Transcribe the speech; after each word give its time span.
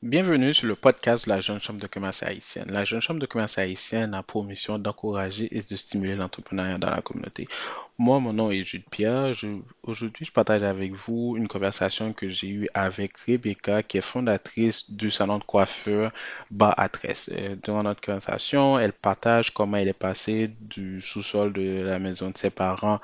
Bienvenue 0.00 0.54
sur 0.54 0.68
le 0.68 0.76
podcast 0.76 1.24
de 1.24 1.30
la 1.30 1.40
Jeune 1.40 1.58
Chambre 1.58 1.80
de 1.80 1.88
commerce 1.88 2.22
haïtienne. 2.22 2.70
La 2.70 2.84
Jeune 2.84 3.00
Chambre 3.00 3.18
de 3.18 3.26
commerce 3.26 3.58
haïtienne 3.58 4.14
a 4.14 4.22
pour 4.22 4.44
mission 4.44 4.78
d'encourager 4.78 5.48
et 5.50 5.60
de 5.60 5.74
stimuler 5.74 6.14
l'entrepreneuriat 6.14 6.78
dans 6.78 6.90
la 6.90 7.02
communauté. 7.02 7.48
Moi, 7.98 8.20
mon 8.20 8.32
nom 8.32 8.52
est 8.52 8.64
Jude 8.64 8.84
Pierre. 8.88 9.34
Aujourd'hui, 9.82 10.24
je 10.24 10.30
partage 10.30 10.62
avec 10.62 10.92
vous 10.92 11.34
une 11.36 11.48
conversation 11.48 12.12
que 12.12 12.28
j'ai 12.28 12.46
eue 12.46 12.68
avec 12.74 13.16
Rebecca, 13.16 13.82
qui 13.82 13.98
est 13.98 14.00
fondatrice 14.00 14.88
du 14.88 15.10
salon 15.10 15.38
de 15.38 15.44
coiffure 15.44 16.12
Bas 16.52 16.72
à. 16.76 16.88
Euh, 17.32 17.56
Durant 17.60 17.82
notre 17.82 18.00
conversation, 18.00 18.78
elle 18.78 18.92
partage 18.92 19.50
comment 19.50 19.78
elle 19.78 19.88
est 19.88 19.92
passée 19.92 20.48
du 20.60 21.00
sous-sol 21.00 21.52
de 21.52 21.82
la 21.82 21.98
maison 21.98 22.30
de 22.30 22.38
ses 22.38 22.50
parents 22.50 23.00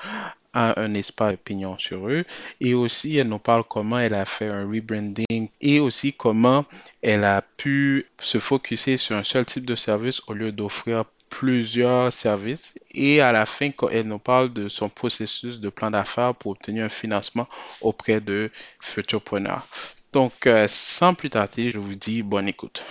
a 0.55 0.81
un 0.81 0.95
espace 0.95 1.37
pignon 1.45 1.77
sur 1.79 2.09
eux. 2.09 2.25
Et 2.61 2.73
aussi, 2.73 3.17
elle 3.19 3.29
nous 3.29 3.39
parle 3.39 3.65
comment 3.65 3.99
elle 3.99 4.15
a 4.15 4.25
fait 4.25 4.49
un 4.49 4.67
rebranding 4.67 5.49
et 5.61 5.81
aussi 5.81 6.13
comment 6.13 6.65
elle 7.03 7.25
a 7.25 7.43
pu 7.43 8.07
se 8.19 8.39
focuser 8.39 8.97
sur 8.97 9.17
un 9.17 9.25
seul 9.25 9.45
type 9.45 9.67
de 9.67 9.75
service 9.75 10.23
au 10.29 10.33
lieu 10.33 10.53
d'offrir 10.53 11.05
plusieurs 11.29 12.13
services. 12.13 12.75
Et 12.93 13.21
à 13.21 13.33
la 13.33 13.45
fin, 13.45 13.71
elle 13.91 14.07
nous 14.07 14.19
parle 14.19 14.53
de 14.53 14.69
son 14.69 14.89
processus 14.89 15.61
de 15.61 15.69
plan 15.69 15.91
d'affaires 15.91 16.35
pour 16.35 16.53
obtenir 16.53 16.85
un 16.85 16.89
financement 16.89 17.49
auprès 17.81 18.21
de 18.21 18.51
Futurepreneur. 18.81 19.67
Donc, 20.13 20.47
euh, 20.47 20.67
sans 20.69 21.15
plus 21.15 21.31
tarder, 21.31 21.71
je 21.71 21.81
vous 21.81 21.97
dis 21.97 22.23
bonne 22.23 22.47
écoute. 22.47 22.85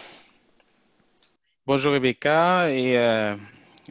Bonjour 1.65 1.93
Rebecca 1.93 2.69
et 2.69 2.97
euh, 2.97 3.37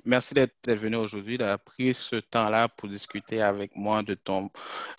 merci 0.05 0.35
d'être 0.35 0.71
venue 0.71 0.97
aujourd'hui, 0.97 1.39
d'avoir 1.39 1.61
pris 1.61 1.95
ce 1.95 2.17
temps-là 2.17 2.69
pour 2.69 2.89
discuter 2.89 3.41
avec 3.43 3.77
moi 3.77 4.03
de 4.03 4.15
ton 4.15 4.51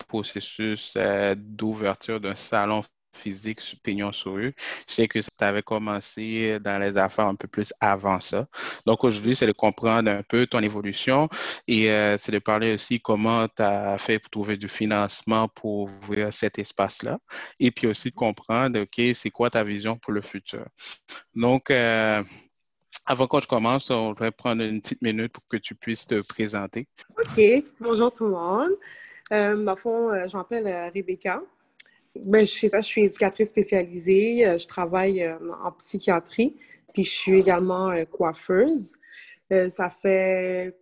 processus 0.08 0.92
euh, 0.96 1.34
d'ouverture 1.36 2.20
d'un 2.20 2.34
salon 2.34 2.82
physique 3.14 3.60
sur 3.60 3.78
Pignon 3.80 4.12
sur. 4.12 4.36
Je 4.36 4.52
sais 4.86 5.08
que 5.08 5.18
tu 5.18 5.28
avais 5.38 5.62
commencé 5.62 6.58
dans 6.60 6.78
les 6.78 6.98
affaires 6.98 7.26
un 7.26 7.34
peu 7.34 7.48
plus 7.48 7.72
avant 7.80 8.20
ça. 8.20 8.46
Donc 8.86 9.04
aujourd'hui, 9.04 9.34
c'est 9.34 9.46
de 9.46 9.52
comprendre 9.52 10.10
un 10.10 10.22
peu 10.22 10.46
ton 10.46 10.60
évolution 10.60 11.28
et 11.66 11.90
euh, 11.90 12.16
c'est 12.18 12.32
de 12.32 12.38
parler 12.38 12.74
aussi 12.74 13.00
comment 13.00 13.46
tu 13.48 13.62
as 13.62 13.98
fait 13.98 14.18
pour 14.18 14.30
trouver 14.30 14.56
du 14.56 14.68
financement 14.68 15.48
pour 15.48 15.90
ouvrir 16.02 16.32
cet 16.32 16.58
espace-là 16.58 17.18
et 17.60 17.70
puis 17.70 17.86
aussi 17.86 18.12
comprendre, 18.12 18.80
OK, 18.80 19.00
c'est 19.14 19.30
quoi 19.30 19.50
ta 19.50 19.64
vision 19.64 19.96
pour 19.96 20.12
le 20.12 20.20
futur? 20.20 20.66
Donc, 21.34 21.70
euh, 21.70 22.22
avant 23.06 23.28
je 23.40 23.46
commence, 23.46 23.90
on 23.90 24.12
va 24.12 24.32
prendre 24.32 24.62
une 24.62 24.80
petite 24.80 25.02
minute 25.02 25.32
pour 25.32 25.46
que 25.48 25.56
tu 25.56 25.74
puisses 25.74 26.06
te 26.06 26.20
présenter. 26.22 26.86
OK. 27.18 27.64
Bonjour 27.80 28.12
tout 28.12 28.24
le 28.24 28.30
monde. 28.30 28.70
Euh, 29.32 29.56
dans 29.62 29.72
le 29.72 29.78
fond, 29.78 30.10
euh, 30.10 30.26
je 30.26 30.36
m'appelle 30.36 30.66
euh, 30.66 30.88
Rebecca. 30.94 31.42
Ben, 32.16 32.46
je, 32.46 32.68
ça, 32.68 32.80
je 32.80 32.86
suis 32.86 33.04
éducatrice 33.04 33.50
spécialisée. 33.50 34.46
Euh, 34.46 34.58
je 34.58 34.66
travaille 34.66 35.28
en 35.62 35.72
psychiatrie. 35.72 36.56
Puis 36.92 37.04
je 37.04 37.10
suis 37.10 37.40
également 37.40 37.92
coiffeuse. 38.06 38.94
Ça 39.50 39.90
fait, 39.90 40.76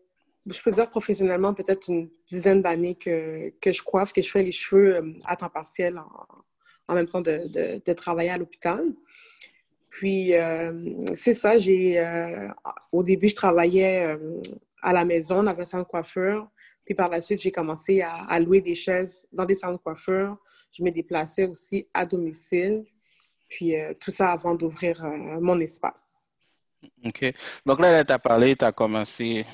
je 0.47 0.63
peux 0.63 0.71
dire 0.71 0.91
professionnellement, 0.91 1.55
peut-être 1.55 1.89
une 1.89 2.11
dizaine 2.27 2.61
d'années 2.61 2.97
que, 2.97 3.51
que 3.61 3.73
je 3.73 3.83
coiffe, 3.83 4.13
que 4.13 4.21
je 4.21 4.31
fais 4.31 4.43
les 4.43 4.53
cheveux 4.53 5.15
à 5.25 5.37
temps 5.37 5.49
partiel 5.49 5.99
en, 5.99 6.27
en 6.89 6.95
même 6.95 7.07
temps 7.07 7.23
de, 7.23 7.83
de 7.83 7.93
travailler 7.95 8.29
à 8.29 8.37
l'hôpital. 8.37 8.85
Puis, 9.93 10.35
euh, 10.35 10.73
c'est 11.15 11.35
ça, 11.35 11.59
j'ai, 11.59 11.99
euh, 11.99 12.49
au 12.93 13.03
début, 13.03 13.29
je 13.29 13.35
travaillais 13.35 14.07
euh, 14.07 14.41
à 14.81 14.95
la 14.95 15.05
maison, 15.05 15.41
on 15.41 15.47
avait 15.47 15.61
un 15.61 15.67
salon 15.67 15.83
de 15.83 15.89
coiffure. 15.89 16.49
Puis 16.83 16.95
par 16.95 17.11
la 17.11 17.21
suite, 17.21 17.43
j'ai 17.43 17.53
commencé 17.53 18.01
à, 18.01 18.41
louer 18.41 18.63
des 18.63 18.75
chaises 18.75 19.27
dans 19.31 19.45
des 19.45 19.55
salons 19.55 19.75
de 19.75 19.79
coiffure. 19.83 20.39
Je 20.73 20.83
me 20.83 20.91
déplaçais 20.91 21.45
aussi 21.45 21.87
à 21.93 22.07
domicile. 22.07 22.85
Puis 23.51 23.75
tout 24.01 24.11
ça 24.11 24.33
avant 24.33 24.55
d'ouvrir 24.55 25.05
mon 25.41 25.61
espace. 25.61 26.07
OK. 27.05 27.33
Donc 27.67 27.79
là, 27.79 28.05
tu 28.05 28.13
as 28.13 28.19
parlé, 28.19 28.57
tu 28.57 28.65
as 28.65 28.73
commencé 28.73 29.45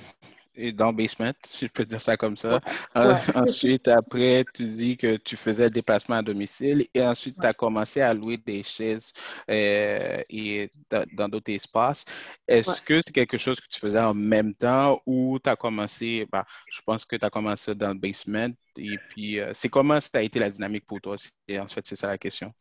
et 0.59 0.73
dans 0.73 0.93
Basement, 0.93 1.33
si 1.47 1.67
je 1.67 1.73
peux 1.73 1.85
dire 1.87 2.01
ça 2.03 2.17
comme 2.17 2.37
ça. 2.37 2.61
Ouais, 2.61 2.63
En- 2.95 3.11
ouais, 3.11 3.19
Ensuite, 3.35 3.89
après, 3.89 4.45
tu 4.53 4.65
dis 4.69 4.97
que 4.97 5.17
tu 5.17 5.37
faisais 5.37 5.65
le 5.65 5.71
déplacement 5.71 6.17
à 6.17 6.23
domicile 6.23 6.87
et 6.95 7.03
ensuite, 7.07 7.39
tu 7.41 7.47
ouais. 7.47 7.49
as 7.49 7.55
commencé 7.55 8.01
à 8.03 8.15
louer 8.15 8.37
des 8.39 8.63
chaises 8.63 9.13
euh, 9.51 10.23
et 10.31 10.71
dans 11.13 11.29
d'autres 11.29 11.53
espaces. 11.53 12.05
Est-ce 12.47 12.81
que 12.83 13.01
c'est 13.01 13.13
quelque 13.13 13.39
chose 13.39 13.61
que 13.61 13.67
tu 13.69 13.81
faisais 13.81 13.99
en 14.01 14.15
même 14.15 14.55
temps 14.55 15.01
ou 15.07 15.39
tu 15.43 15.49
as 15.51 15.57
commencé, 15.57 16.27
bah, 16.31 16.47
je 16.69 16.81
pense 16.85 17.05
que 17.05 17.17
tu 17.17 17.25
as 17.25 17.31
commencé 17.31 17.75
dans 17.75 17.89
le 17.89 17.95
basement 17.99 18.49
et 18.77 18.99
puis 18.99 19.41
euh, 19.41 19.53
c'est 19.55 19.69
comment 19.69 20.01
ça 20.01 20.11
a 20.15 20.23
été 20.23 20.39
la 20.39 20.51
dynamique 20.51 20.87
pour 20.87 21.01
toi? 21.01 21.17
C'est- 21.19 21.59
En 21.59 21.67
fait, 21.69 21.85
c'est 21.87 21.97
ça 21.97 22.07
la 22.09 22.19
question. 22.19 22.53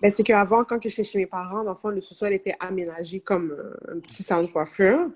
Ben, 0.00 0.12
c'est 0.12 0.22
qu'avant, 0.22 0.62
quand 0.62 0.80
j'étais 0.80 1.02
chez 1.02 1.18
mes 1.18 1.26
parents, 1.26 1.64
dans 1.64 1.72
le 1.72 1.76
fond, 1.76 1.88
le 1.88 2.00
sous-sol 2.00 2.32
était 2.32 2.54
aménagé 2.60 3.18
comme 3.18 3.50
euh, 3.50 3.96
un 3.96 3.98
petit 3.98 4.22
salon 4.22 4.44
de 4.44 4.52
coiffure. 4.52 5.10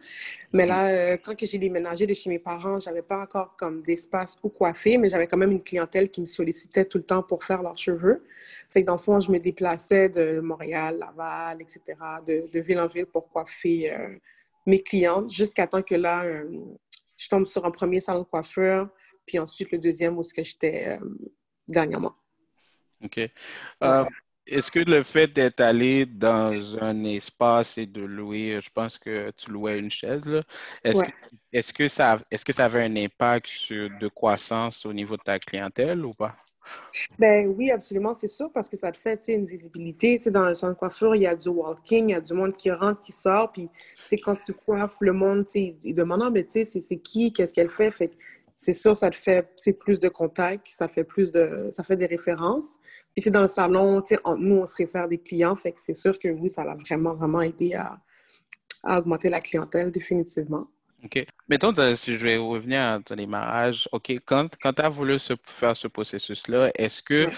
Mais 0.53 0.67
là, 0.67 0.89
euh, 0.89 1.17
quand 1.23 1.35
j'ai 1.39 1.59
déménagé 1.59 2.05
de 2.05 2.15
chez 2.15 2.29
mes 2.29 2.41
parents, 2.41 2.81
j'avais 2.81 3.03
pas 3.03 3.21
encore 3.21 3.55
comme 3.57 3.81
d'espace 3.83 4.37
où 4.43 4.49
coiffer, 4.49 4.99
mais 4.99 5.09
j'avais 5.09 5.29
quand 5.29 5.37
même 5.37 5.53
une 5.53 5.63
clientèle 5.63 6.11
qui 6.11 6.21
me 6.21 6.27
sollicitait 6.27 6.85
tout 6.85 6.99
le 6.99 7.05
temps 7.05 7.23
pour 7.23 7.45
faire 7.45 7.63
leurs 7.63 7.77
cheveux. 7.77 8.25
Fait 8.71 8.83
que 8.83 8.87
dans 8.87 8.95
le 8.95 8.99
fond, 8.99 9.21
je 9.21 9.31
me 9.31 9.39
déplaçais 9.39 10.09
de 10.09 10.41
Montréal, 10.41 10.99
Laval, 10.99 11.63
etc., 11.63 11.81
de, 12.27 12.51
de 12.51 12.61
ville 12.61 12.81
en 12.81 12.89
ville 12.89 13.07
pour 13.07 13.29
coiffer 13.29 13.93
euh, 13.93 14.09
mes 14.67 14.83
clientes 14.83 15.31
jusqu'à 15.31 15.69
temps 15.69 15.83
que 15.83 15.95
là, 15.95 16.25
euh, 16.25 16.51
je 17.17 17.29
tombe 17.29 17.47
sur 17.47 17.65
un 17.65 17.71
premier 17.71 18.01
salon 18.01 18.21
de 18.21 18.25
coiffure, 18.25 18.89
puis 19.27 19.39
ensuite 19.39 19.71
le 19.71 19.79
deuxième 19.79 20.19
où 20.19 20.25
ce 20.25 20.35
que 20.35 20.43
j'étais 20.43 20.99
dernièrement. 21.69 22.13
OK. 23.05 23.17
Ouais. 23.17 23.31
Est-ce 24.47 24.71
que 24.71 24.81
le 24.81 25.03
fait 25.03 25.29
d'être 25.29 25.61
allé 25.61 26.05
dans 26.05 26.79
un 26.83 27.05
espace 27.05 27.79
et 27.79 27.87
de 27.87 28.03
louer, 28.03 28.59
je 28.61 28.71
pense 28.71 28.99
que 28.99 29.31
tu 29.31 29.51
louais 29.51 29.79
une 29.79 29.91
chaise, 29.91 30.43
est-ce 30.83 31.73
que, 31.73 31.87
ça, 31.89 32.19
est-ce 32.31 32.45
que 32.45 32.53
ça 32.53 32.65
avait 32.65 32.83
un 32.83 32.97
impact 32.97 33.47
sur 33.47 33.89
de 34.01 34.09
croissance 34.09 34.85
au 34.85 34.93
niveau 34.93 35.17
de 35.17 35.23
ta 35.23 35.39
clientèle 35.39 36.05
ou 36.05 36.13
pas? 36.13 36.35
Ben 37.19 37.49
oui, 37.57 37.71
absolument, 37.71 38.15
c'est 38.15 38.29
sûr, 38.29 38.51
parce 38.53 38.69
que 38.69 38.77
ça 38.77 38.93
te 38.93 38.99
fait, 38.99 39.21
une 39.29 39.47
visibilité. 39.47 40.19
Dans 40.27 40.47
le 40.47 40.55
salon 40.55 40.73
de 40.75 40.79
coiffure, 40.79 41.15
il 41.17 41.23
y 41.23 41.27
a 41.27 41.35
du 41.35 41.49
walking, 41.49 42.09
il 42.09 42.13
y 42.13 42.15
a 42.15 42.21
du 42.21 42.33
monde 42.35 42.57
qui 42.57 42.71
rentre, 42.71 43.01
qui 43.01 43.13
sort, 43.13 43.51
puis, 43.53 43.69
quand 44.23 44.35
tu 44.35 44.53
coiffes, 44.53 44.97
le 45.01 45.13
monde, 45.13 45.47
il 45.55 45.95
demande, 45.95 46.23
ah, 46.25 46.31
mais 46.31 46.45
tu 46.45 46.65
sais, 46.65 46.81
c'est 46.81 46.99
qui, 46.99 47.33
qu'est-ce 47.33 47.53
qu'elle 47.53 47.71
fait? 47.71 47.91
Fait 47.91 48.11
c'est 48.65 48.73
sûr, 48.75 48.97
ça 48.97 49.11
te 49.11 49.17
fait, 49.17 49.45
plus 49.81 49.99
de 49.99 50.09
contacts, 50.09 50.69
ça 50.69 50.87
fait 50.87 51.03
plus 51.03 51.33
de, 51.33 51.67
ça 51.71 51.83
fait 51.83 51.97
des 51.97 52.07
références. 52.07 52.67
Puis 53.13 53.23
c'est 53.23 53.33
dans 53.33 53.43
le 53.43 53.49
salon, 53.49 54.05
nous, 54.39 54.55
on 54.57 54.67
se 54.67 54.77
réfère 54.77 55.09
des 55.09 55.19
clients, 55.19 55.57
fait 55.57 55.73
que 55.73 55.81
c'est 55.81 55.95
sûr 55.95 56.17
que 56.17 56.29
oui, 56.29 56.49
ça 56.49 56.63
l'a 56.63 56.77
vraiment, 56.77 57.13
vraiment 57.15 57.41
aidé 57.41 57.75
à, 57.75 57.99
à 58.85 58.99
augmenter 59.01 59.29
la 59.31 59.41
clientèle, 59.41 59.91
définitivement. 59.91 60.69
OK. 61.05 61.27
Mettons, 61.49 61.75
si 61.97 62.17
je 62.17 62.25
vais 62.25 62.37
revenir 62.37 62.81
à 62.81 63.01
ton 63.05 63.17
démarrage, 63.17 63.89
OK, 63.91 64.13
quand, 64.25 64.57
quand 64.63 64.73
tu 64.75 64.83
as 64.83 64.89
voulu 64.89 65.19
se- 65.19 65.35
faire 65.43 65.77
ce 65.77 65.89
processus-là, 65.89 66.71
est-ce 66.77 67.03
que 67.03 67.27
Ouais. 67.27 67.33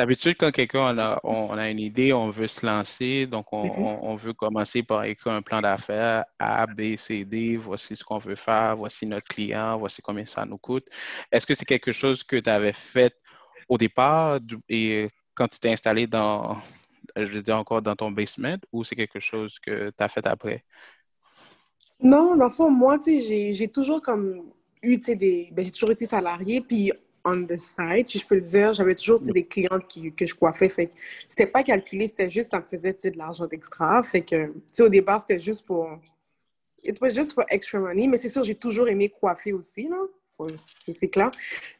D'habitude, 0.00 0.36
quand 0.38 0.50
quelqu'un 0.50 0.96
a, 0.98 1.20
on, 1.24 1.50
a 1.58 1.68
une 1.68 1.78
idée, 1.78 2.14
on 2.14 2.30
veut 2.30 2.46
se 2.46 2.64
lancer, 2.64 3.26
donc 3.26 3.52
on, 3.52 3.64
Mhm. 3.66 3.84
on- 3.84 3.98
on 4.12 4.16
veut 4.16 4.32
commencer 4.32 4.82
par 4.82 5.04
écrire 5.04 5.34
un 5.34 5.42
plan 5.42 5.60
d'affaires 5.60 6.24
A, 6.38 6.66
B, 6.66 6.96
C, 6.96 7.26
D, 7.26 7.58
voici 7.58 7.94
ce 7.94 8.02
qu'on 8.02 8.16
veut 8.16 8.34
faire, 8.34 8.76
voici 8.78 9.04
notre 9.04 9.28
client, 9.28 9.76
voici 9.76 10.00
combien 10.00 10.24
ça 10.24 10.46
nous 10.46 10.56
coûte. 10.56 10.86
Est-ce 11.30 11.46
que 11.46 11.52
c'est 11.52 11.66
quelque 11.66 11.92
chose 11.92 12.24
que 12.24 12.36
tu 12.36 12.48
avais 12.48 12.72
fait 12.72 13.14
au 13.68 13.76
départ 13.76 14.40
du- 14.40 14.56
et 14.70 15.10
quand 15.34 15.48
tu 15.48 15.58
t'es 15.60 15.70
installé 15.70 16.06
dans, 16.06 16.56
je 17.14 17.24
veux 17.24 17.42
dire 17.42 17.58
encore 17.58 17.82
dans 17.82 17.94
ton 17.94 18.10
basement 18.10 18.56
ou 18.72 18.84
c'est 18.84 18.96
quelque 18.96 19.20
chose 19.20 19.58
que 19.58 19.90
tu 19.90 20.02
as 20.02 20.08
fait 20.08 20.26
après? 20.26 20.64
Non, 22.02 22.36
dans 22.36 22.46
le 22.46 22.50
fond, 22.50 22.70
moi, 22.70 22.96
j'ai, 23.04 23.68
toujours 23.68 24.00
comme 24.00 24.50
eu, 24.82 24.98
tu 24.98 25.04
sais, 25.04 25.14
des... 25.14 25.50
Ben, 25.52 25.62
j'ai 25.62 25.70
toujours 25.70 25.90
été 25.90 26.06
salariée, 26.06 26.62
puis 26.62 26.90
on 27.24 27.46
the 27.46 27.56
side, 27.56 28.08
si 28.08 28.18
je 28.18 28.26
peux 28.26 28.36
le 28.36 28.40
dire, 28.40 28.72
j'avais 28.72 28.94
toujours, 28.94 29.20
des 29.20 29.46
clientes 29.46 29.86
qui, 29.88 30.12
que 30.12 30.26
je 30.26 30.34
coiffais, 30.34 30.68
fait 30.68 30.86
que 30.86 30.92
c'était 31.28 31.46
pas 31.46 31.62
calculé, 31.62 32.06
c'était 32.06 32.28
juste, 32.28 32.50
ça 32.50 32.58
me 32.58 32.64
faisait, 32.64 32.92
de 32.92 33.18
l'argent 33.18 33.46
d'extra, 33.46 34.02
fait 34.02 34.22
que, 34.22 34.52
au 34.80 34.88
départ, 34.88 35.20
c'était 35.20 35.40
juste 35.40 35.64
pour... 35.66 35.88
It 36.82 36.98
was 37.00 37.10
just 37.10 37.32
for 37.34 37.44
extra 37.50 37.78
money, 37.78 38.08
mais 38.08 38.16
c'est 38.16 38.30
sûr, 38.30 38.42
j'ai 38.42 38.54
toujours 38.54 38.88
aimé 38.88 39.10
coiffer 39.10 39.52
aussi, 39.52 39.88
là. 39.88 39.98
C'est 40.94 41.10
clair. 41.10 41.30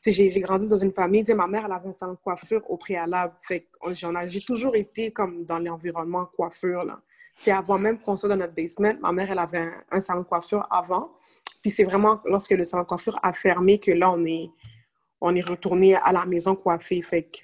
J'ai 0.05 0.29
grandi 0.41 0.69
dans 0.69 0.77
une 0.77 0.93
famille, 0.93 1.25
ma 1.35 1.47
mère, 1.47 1.65
elle 1.65 1.73
avait 1.73 1.89
un 1.89 1.95
salon 1.95 2.13
de 2.13 2.19
coiffure 2.19 2.63
au 2.71 2.77
préalable, 2.77 3.33
fait 3.41 3.61
que 3.61 3.95
j'en 3.95 4.15
ai, 4.15 4.27
j'ai 4.27 4.43
toujours 4.43 4.77
été 4.77 5.11
comme 5.13 5.47
dans 5.47 5.59
l'environnement 5.59 6.27
coiffure, 6.27 6.85
là. 6.85 7.01
C'est 7.39 7.53
avant 7.53 7.79
même 7.79 7.99
qu'on 7.99 8.19
soit 8.19 8.29
dans 8.29 8.37
notre 8.37 8.55
basement, 8.55 8.93
ma 9.01 9.13
mère, 9.13 9.31
elle 9.31 9.39
avait 9.39 9.59
un, 9.59 9.73
un 9.93 10.01
salon 10.01 10.21
de 10.21 10.27
coiffure 10.27 10.67
avant. 10.71 11.11
Puis 11.63 11.71
c'est 11.71 11.85
vraiment 11.85 12.21
lorsque 12.27 12.51
le 12.51 12.65
salon 12.65 12.83
de 12.83 12.89
coiffure 12.89 13.19
a 13.23 13.33
fermé 13.33 13.79
que 13.79 13.93
là, 13.93 14.11
on 14.11 14.25
est, 14.27 14.51
on 15.21 15.35
est 15.35 15.41
retourné 15.41 15.95
à 15.97 16.13
la 16.13 16.25
maison 16.27 16.55
coiffée. 16.55 17.03
Fait 17.03 17.25
que 17.25 17.39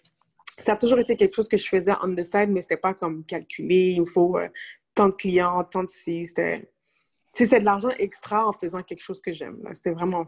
ça 0.64 0.73
a 0.73 0.76
toujours 0.76 0.99
été 0.99 1.17
quelque 1.17 1.34
chose 1.34 1.49
que 1.49 1.56
je 1.56 1.69
faisais 1.69 1.93
on 2.02 2.14
the 2.14 2.23
side, 2.23 2.49
mais 2.49 2.62
c'était 2.62 2.76
pas 2.76 2.94
comme 2.94 3.25
calculé. 3.25 3.93
Il 3.96 4.02
me 4.02 4.06
faut 4.06 4.38
euh, 4.38 4.49
tant 4.94 5.08
de 5.08 5.12
clients, 5.12 5.62
tant 5.64 5.84
de 5.84 5.88
ci. 5.88 6.26
C'était 6.26 6.70
de 7.61 7.64
l'argent 7.64 7.90
extra 7.99 8.46
en 8.46 8.52
faisant 8.52 8.82
quelque 8.82 9.02
chose 9.02 9.20
que 9.20 9.32
j'aime. 9.32 9.58
C'était 9.75 9.90
vraiment, 9.90 10.26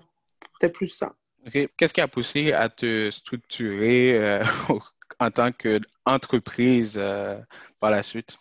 c'était 0.54 0.72
plus 0.72 0.88
ça. 0.88 1.14
Qu'est-ce 1.50 1.94
qui 1.94 2.00
a 2.00 2.08
poussé 2.08 2.52
à 2.52 2.68
te 2.68 3.10
structurer 3.10 4.18
euh, 4.18 4.44
en 5.18 5.30
tant 5.30 5.50
qu'entreprise 5.52 6.96
euh, 6.98 7.38
par 7.80 7.90
la 7.90 8.02
suite? 8.02 8.38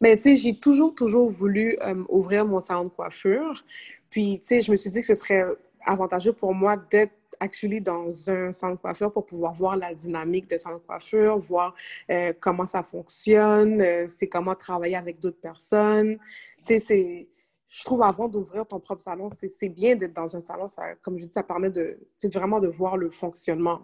Mais 0.00 0.16
tu 0.16 0.24
sais, 0.24 0.36
j'ai 0.36 0.58
toujours, 0.58 0.94
toujours 0.94 1.30
voulu 1.30 1.78
ouvrir 2.08 2.44
mon 2.44 2.60
salon 2.60 2.84
de 2.84 2.88
coiffure. 2.90 3.64
Puis, 4.10 4.40
tu 4.40 4.48
sais, 4.48 4.62
je 4.62 4.70
me 4.70 4.76
suis 4.76 4.90
dit 4.90 5.00
que 5.00 5.06
ce 5.06 5.14
serait 5.14 5.46
avantageux 5.86 6.34
pour 6.34 6.52
moi 6.52 6.76
d'être 6.76 7.14
actually 7.40 7.80
dans 7.80 8.30
un 8.30 8.52
salon 8.52 8.74
de 8.74 8.80
coiffure 8.80 9.12
pour 9.12 9.26
pouvoir 9.26 9.54
voir 9.54 9.76
la 9.76 9.94
dynamique 9.94 10.48
de 10.48 10.58
salon 10.58 10.78
de 10.78 10.82
coiffure, 10.82 11.38
voir 11.38 11.74
euh, 12.10 12.32
comment 12.40 12.66
ça 12.66 12.82
fonctionne, 12.82 13.80
euh, 13.80 14.06
c'est 14.08 14.28
comment 14.28 14.54
travailler 14.54 14.96
avec 14.96 15.20
d'autres 15.20 15.40
personnes. 15.40 16.18
Tu 16.66 16.80
sais, 16.80 17.28
je 17.68 17.84
trouve 17.84 18.02
avant 18.02 18.28
d'ouvrir 18.28 18.66
ton 18.66 18.78
propre 18.78 19.02
salon, 19.02 19.28
c'est 19.30 19.68
bien 19.68 19.96
d'être 19.96 20.14
dans 20.14 20.36
un 20.36 20.40
salon. 20.40 20.66
Ça, 20.66 20.94
comme 21.02 21.18
je 21.18 21.24
dis, 21.24 21.32
ça 21.32 21.42
permet 21.42 21.70
de, 21.70 21.98
vraiment 22.32 22.60
de 22.60 22.68
voir 22.68 22.96
le 22.96 23.10
fonctionnement. 23.10 23.82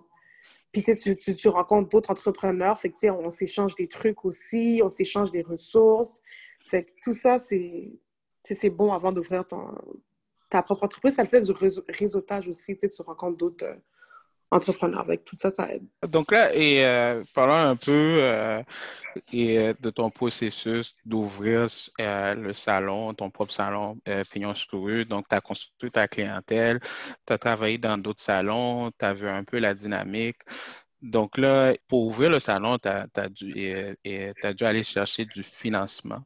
Puis 0.71 0.83
tu, 0.83 1.17
tu, 1.17 1.37
tu 1.37 1.49
rencontres 1.49 1.91
d'autres 1.91 2.11
entrepreneurs, 2.11 2.79
fait 2.79 2.91
que, 2.91 3.11
on 3.11 3.29
s'échange 3.29 3.75
des 3.75 3.89
trucs 3.89 4.25
aussi, 4.25 4.81
on 4.83 4.89
s'échange 4.89 5.31
des 5.31 5.43
ressources. 5.43 6.23
Fait 6.67 6.85
que 6.85 6.93
tout 7.03 7.13
ça, 7.13 7.39
c'est 7.39 8.71
bon 8.71 8.93
avant 8.93 9.13
d'ouvrir 9.13 9.45
ta 10.53 10.63
propre 10.63 10.85
entreprise. 10.85 11.15
Ça 11.15 11.23
le 11.23 11.29
fait 11.29 11.41
du 11.41 11.53
réseautage 11.89 12.49
aussi. 12.49 12.77
Tu 12.77 12.89
rencontres 13.03 13.39
d'autres 13.39 13.65
euh, 13.65 13.75
entrepreneurs. 14.51 15.01
Avec 15.01 15.25
tout 15.25 15.37
ça, 15.39 15.51
ça 15.51 15.73
aide. 15.73 15.87
Donc 16.09 16.31
là, 16.31 16.55
et 16.55 16.85
euh, 16.85 17.23
parlons 17.35 17.55
un 17.55 17.77
peu 17.77 18.19
euh, 18.21 18.63
et, 19.33 19.73
de 19.81 19.91
ton 19.91 20.11
processus 20.11 20.95
d'ouvrir 21.07 21.67
le 21.99 22.53
salon, 22.53 23.15
ton 23.15 23.31
propre 23.31 23.53
salon 23.53 23.99
Pignon 24.31 24.55
sur 24.55 24.83
rue. 24.83 25.07
Donc, 25.07 25.27
tu 25.29 25.35
as 25.35 25.41
construit 25.41 25.91
ta 25.91 26.07
clientèle, 26.07 26.81
tu 27.27 27.33
as 27.33 27.39
travaillé 27.39 27.79
dans 27.79 27.97
d'autres 27.97 28.23
salons, 28.23 28.91
tu 28.99 29.05
as 29.05 29.15
vu 29.15 29.29
un 29.29 29.45
peu 29.45 29.59
la 29.59 29.75
dynamique. 29.75 30.37
Donc 31.01 31.37
là, 31.37 31.75
pour 31.89 32.07
ouvrir 32.07 32.31
le 32.31 32.39
salon, 32.39 32.79
tu 32.79 32.89
as, 32.89 33.29
dû, 33.29 33.55
dû 34.05 34.65
aller 34.65 34.85
chercher 34.85 35.25
du 35.25 35.43
financement. 35.43 36.23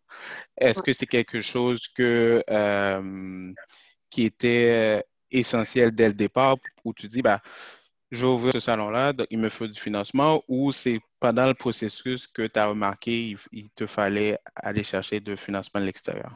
Est-ce 0.59 0.83
que 0.83 0.93
c'est 0.93 1.07
quelque 1.07 1.41
chose 1.41 1.89
que, 1.89 2.43
qui 4.11 4.25
était 4.25 5.05
essentiel 5.31 5.95
dès 5.95 6.09
le 6.09 6.15
départ 6.15 6.57
où 6.85 6.93
tu 6.93 7.09
dis, 7.09 7.23
bah, 7.23 7.41
je 8.11 8.25
vais 8.25 8.33
ouvrir 8.33 8.53
ce 8.53 8.61
salon-là, 8.61 9.13
il 9.31 9.39
me 9.39 9.49
faut 9.49 9.67
du 9.67 9.79
financement 9.79 10.43
ou 10.49 10.71
c'est 10.73 11.01
pendant 11.21 11.47
le 11.47 11.55
processus 11.55 12.27
que 12.27 12.47
tu 12.47 12.59
as 12.59 12.67
remarqué 12.67 13.37
il, 13.53 13.71
te 13.71 13.87
fallait 13.87 14.39
aller 14.55 14.85
chercher 14.85 15.21
du 15.21 15.37
financement 15.37 15.81
de 15.81 15.87
l'extérieur? 15.87 16.33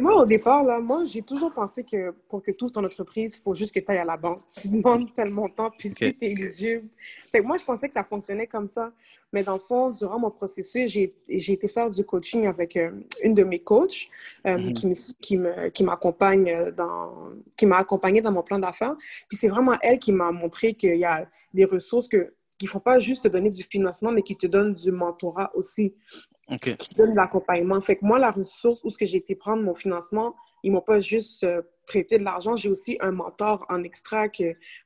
Moi, 0.00 0.16
au 0.16 0.26
départ, 0.26 0.64
là, 0.64 0.80
moi, 0.80 1.04
j'ai 1.04 1.22
toujours 1.22 1.52
pensé 1.52 1.84
que 1.84 2.12
pour 2.28 2.42
que 2.42 2.50
tu 2.50 2.64
ouvres 2.64 2.72
ton 2.72 2.84
entreprise, 2.84 3.36
il 3.36 3.42
faut 3.42 3.54
juste 3.54 3.72
que 3.74 3.80
tu 3.80 3.90
ailles 3.90 3.98
à 3.98 4.04
la 4.04 4.16
banque. 4.16 4.40
Tu 4.60 4.68
demandes 4.68 5.12
tel 5.12 5.30
montant, 5.30 5.70
puis 5.70 5.90
okay. 5.90 6.14
tu 6.14 6.24
es 6.24 6.32
éligible. 6.32 6.84
Fait 7.30 7.40
moi, 7.40 7.56
je 7.56 7.64
pensais 7.64 7.86
que 7.88 7.94
ça 7.94 8.04
fonctionnait 8.04 8.46
comme 8.46 8.66
ça. 8.66 8.92
Mais 9.32 9.42
dans 9.42 9.54
le 9.54 9.58
fond, 9.58 9.90
durant 9.90 10.18
mon 10.18 10.30
processus, 10.30 10.90
j'ai 10.90 11.12
été 11.28 11.68
faire 11.68 11.90
du 11.90 12.04
coaching 12.04 12.46
avec 12.46 12.76
euh, 12.76 12.92
une 13.22 13.34
de 13.34 13.44
mes 13.44 13.58
coachs 13.58 14.08
euh, 14.46 14.56
mm-hmm. 14.56 15.14
qui, 15.20 15.38
qui 15.74 15.84
m'accompagne 15.84 16.50
euh, 16.50 16.70
dans 16.70 17.32
qui 17.56 17.66
m'a 17.66 17.76
accompagnée 17.76 18.22
dans 18.22 18.32
mon 18.32 18.42
plan 18.42 18.58
d'affaires. 18.58 18.96
Puis 19.28 19.36
c'est 19.36 19.48
vraiment 19.48 19.76
elle 19.82 19.98
qui 19.98 20.12
m'a 20.12 20.32
montré 20.32 20.72
qu'il 20.72 20.96
y 20.96 21.04
a 21.04 21.28
des 21.52 21.66
ressources 21.66 22.08
que 22.08 22.32
qui 22.58 22.66
ne 22.66 22.70
font 22.70 22.80
pas 22.80 22.98
juste 22.98 23.22
te 23.22 23.28
donner 23.28 23.50
du 23.50 23.62
financement, 23.62 24.10
mais 24.10 24.22
qui 24.22 24.36
te 24.36 24.46
donnent 24.46 24.74
du 24.74 24.90
mentorat 24.90 25.52
aussi 25.54 25.94
qui 26.56 26.94
donne 26.94 27.14
l'accompagnement. 27.14 27.80
Fait 27.80 27.96
que 27.96 28.04
moi, 28.04 28.18
la 28.18 28.30
ressource 28.30 28.82
où 28.84 28.90
ce 28.90 28.98
que 28.98 29.06
j'ai 29.06 29.18
été 29.18 29.34
prendre 29.34 29.62
mon 29.62 29.74
financement, 29.74 30.34
ils 30.62 30.72
m'ont 30.72 30.80
pas 30.80 31.00
juste 31.00 31.44
euh, 31.44 31.62
prêté 31.86 32.18
de 32.18 32.24
l'argent. 32.24 32.56
J'ai 32.56 32.68
aussi 32.68 32.96
un 33.00 33.12
mentor 33.12 33.64
en 33.68 33.82
extra 33.82 34.26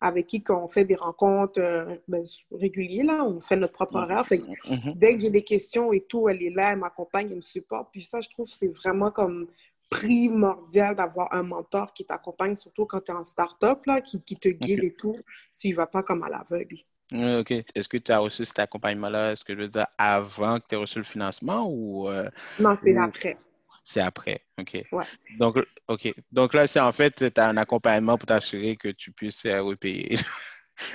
avec 0.00 0.26
qui 0.26 0.44
on 0.49 0.69
fait 0.69 0.85
des 0.85 0.94
rencontres 0.94 1.61
euh, 1.61 1.97
ben, 2.09 2.23
régulières. 2.50 3.06
Là, 3.06 3.25
on 3.25 3.41
fait 3.41 3.56
notre 3.56 3.73
propre 3.73 3.97
horaire. 3.97 4.26
Fait 4.26 4.38
que 4.38 4.44
mm-hmm. 4.44 4.97
dès 4.97 5.17
que 5.17 5.23
j'ai 5.23 5.31
des 5.31 5.44
questions 5.44 5.93
et 5.93 6.00
tout, 6.00 6.29
elle 6.29 6.43
est 6.43 6.50
là, 6.50 6.73
elle 6.73 6.79
m'accompagne, 6.79 7.29
elle 7.31 7.37
me 7.37 7.43
supporte. 7.43 7.88
Puis 7.93 8.03
ça, 8.03 8.20
je 8.20 8.29
trouve 8.29 8.47
que 8.47 8.55
c'est 8.55 8.75
vraiment 8.75 9.11
comme 9.11 9.47
primordial 9.91 10.97
d'avoir 10.97 11.32
un 11.35 11.43
mentor 11.43 11.93
qui 11.93 12.05
t'accompagne, 12.05 12.56
surtout 12.56 12.87
quand 12.87 13.03
tu 13.03 13.12
es 13.12 13.14
en 13.14 13.25
start-up, 13.25 13.81
qui, 14.05 14.23
qui 14.23 14.37
te 14.37 14.49
guide 14.49 14.85
et 14.85 14.94
tout. 14.94 15.17
Tu 15.56 15.69
ne 15.69 15.75
vas 15.75 15.87
pas 15.87 16.03
comme 16.03 16.23
à 16.23 16.29
l'aveugle. 16.29 16.79
OK. 17.12 17.50
Est-ce 17.50 17.88
que 17.88 17.99
tu 17.99 18.12
as 18.12 18.19
reçu 18.19 18.44
cet 18.44 18.59
accompagnement-là, 18.59 19.32
est-ce 19.32 19.44
que 19.44 19.55
je 19.55 19.61
veux 19.61 19.69
dire, 19.69 19.87
avant 19.99 20.59
que 20.59 20.67
tu 20.69 20.75
aies 20.75 20.79
reçu 20.79 20.99
le 20.99 21.05
financement 21.05 21.67
ou. 21.69 22.09
Euh, 22.09 22.29
non, 22.59 22.75
c'est 22.82 22.97
après. 22.97 23.37
C'est 23.85 24.00
après, 24.00 24.43
OK. 24.59 24.85
Ouais. 24.93 25.05
Donc, 25.38 25.56
OK. 25.88 26.12
Donc 26.31 26.55
là, 26.55 26.67
c'est 26.67 26.81
en 26.81 26.93
fait, 26.93 27.32
tu 27.32 27.41
as 27.41 27.49
un 27.49 27.56
accompagnement 27.56 28.17
pour 28.17 28.26
t'assurer 28.26 28.76
que 28.76 28.88
tu 28.88 29.11
puisses 29.11 29.44
euh, 29.47 29.61
repayer. 29.62 30.17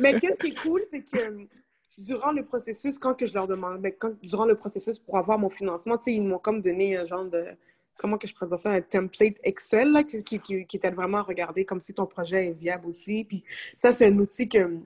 Mais 0.00 0.18
qu'est-ce 0.18 0.38
qui 0.38 0.48
est 0.48 0.58
cool, 0.60 0.82
c'est 0.90 1.02
que 1.02 1.46
durant 1.98 2.32
le 2.32 2.44
processus, 2.44 2.98
quand 2.98 3.14
que 3.14 3.26
je 3.26 3.34
leur 3.34 3.46
demande, 3.46 3.80
ben, 3.80 3.92
quand, 3.98 4.12
durant 4.22 4.46
le 4.46 4.56
processus 4.56 4.98
pour 4.98 5.16
avoir 5.18 5.38
mon 5.38 5.50
financement, 5.50 5.98
ils 6.06 6.22
m'ont 6.22 6.38
comme 6.38 6.60
donné 6.60 6.96
un 6.96 7.04
genre 7.04 7.26
de 7.26 7.46
comment 7.96 8.18
que 8.18 8.26
je 8.26 8.34
présente 8.34 8.58
ça, 8.58 8.70
un 8.70 8.80
template 8.80 9.36
Excel 9.42 9.92
là, 9.92 10.04
qui, 10.04 10.22
qui, 10.22 10.66
qui, 10.66 10.78
t'aide 10.78 10.94
vraiment 10.94 11.18
à 11.18 11.22
regarder 11.22 11.64
comme 11.64 11.80
si 11.80 11.94
ton 11.94 12.06
projet 12.06 12.46
est 12.46 12.52
viable 12.52 12.86
aussi. 12.86 13.24
Puis 13.24 13.44
ça, 13.76 13.92
c'est 13.92 14.06
un 14.06 14.18
outil 14.18 14.48
que, 14.48 14.78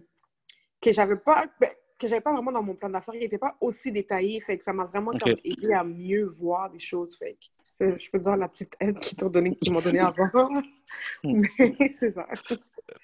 que 0.81 0.93
j'avais 0.93 1.17
pas. 1.17 1.47
Ben, 1.61 1.71
que 1.99 2.07
j'avais 2.07 2.21
pas 2.21 2.33
vraiment 2.33 2.53
dans 2.53 2.63
mon 2.63 2.77
plan 2.77 2.89
d'affaires, 2.89 3.17
il 3.17 3.21
n'était 3.23 3.39
pas 3.39 3.57
aussi 3.61 3.91
détaillé, 3.91 4.41
fait 4.41 4.57
que 4.57 4.63
ça 4.63 4.73
m'a 4.73 4.85
vraiment 4.85 5.11
aidé 5.45 5.73
à 5.73 5.83
mieux 5.83 6.25
voir 6.27 6.71
des 6.71 6.79
choses. 6.79 7.17
Fait 7.17 7.37
je 7.81 8.11
peux 8.11 8.19
dire 8.19 8.37
la 8.37 8.49
petite 8.49 8.75
aide 8.81 8.99
qu'ils 9.01 9.19
t'ont 9.19 9.29
donné, 9.29 9.55
qu'ils 9.57 9.73
m'ont 9.73 9.81
donné 9.81 10.01
avant. 10.01 10.49
Mais 11.25 11.49
c'est 12.01 12.13
ça. 12.13 12.27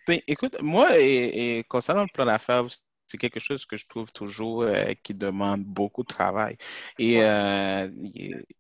Ben, 0.06 0.20
écoute, 0.26 0.60
moi, 0.62 0.98
et, 0.98 1.58
et 1.58 1.64
concernant 1.64 2.02
le 2.02 2.12
plan 2.12 2.24
d'affaires, 2.24 2.66
c'est 3.06 3.18
quelque 3.18 3.40
chose 3.40 3.66
que 3.66 3.76
je 3.76 3.86
trouve 3.86 4.12
toujours 4.12 4.62
euh, 4.62 4.92
qui 5.02 5.14
demande 5.14 5.64
beaucoup 5.64 6.02
de 6.02 6.08
travail. 6.08 6.56
Et, 6.98 7.22
euh, 7.22 7.88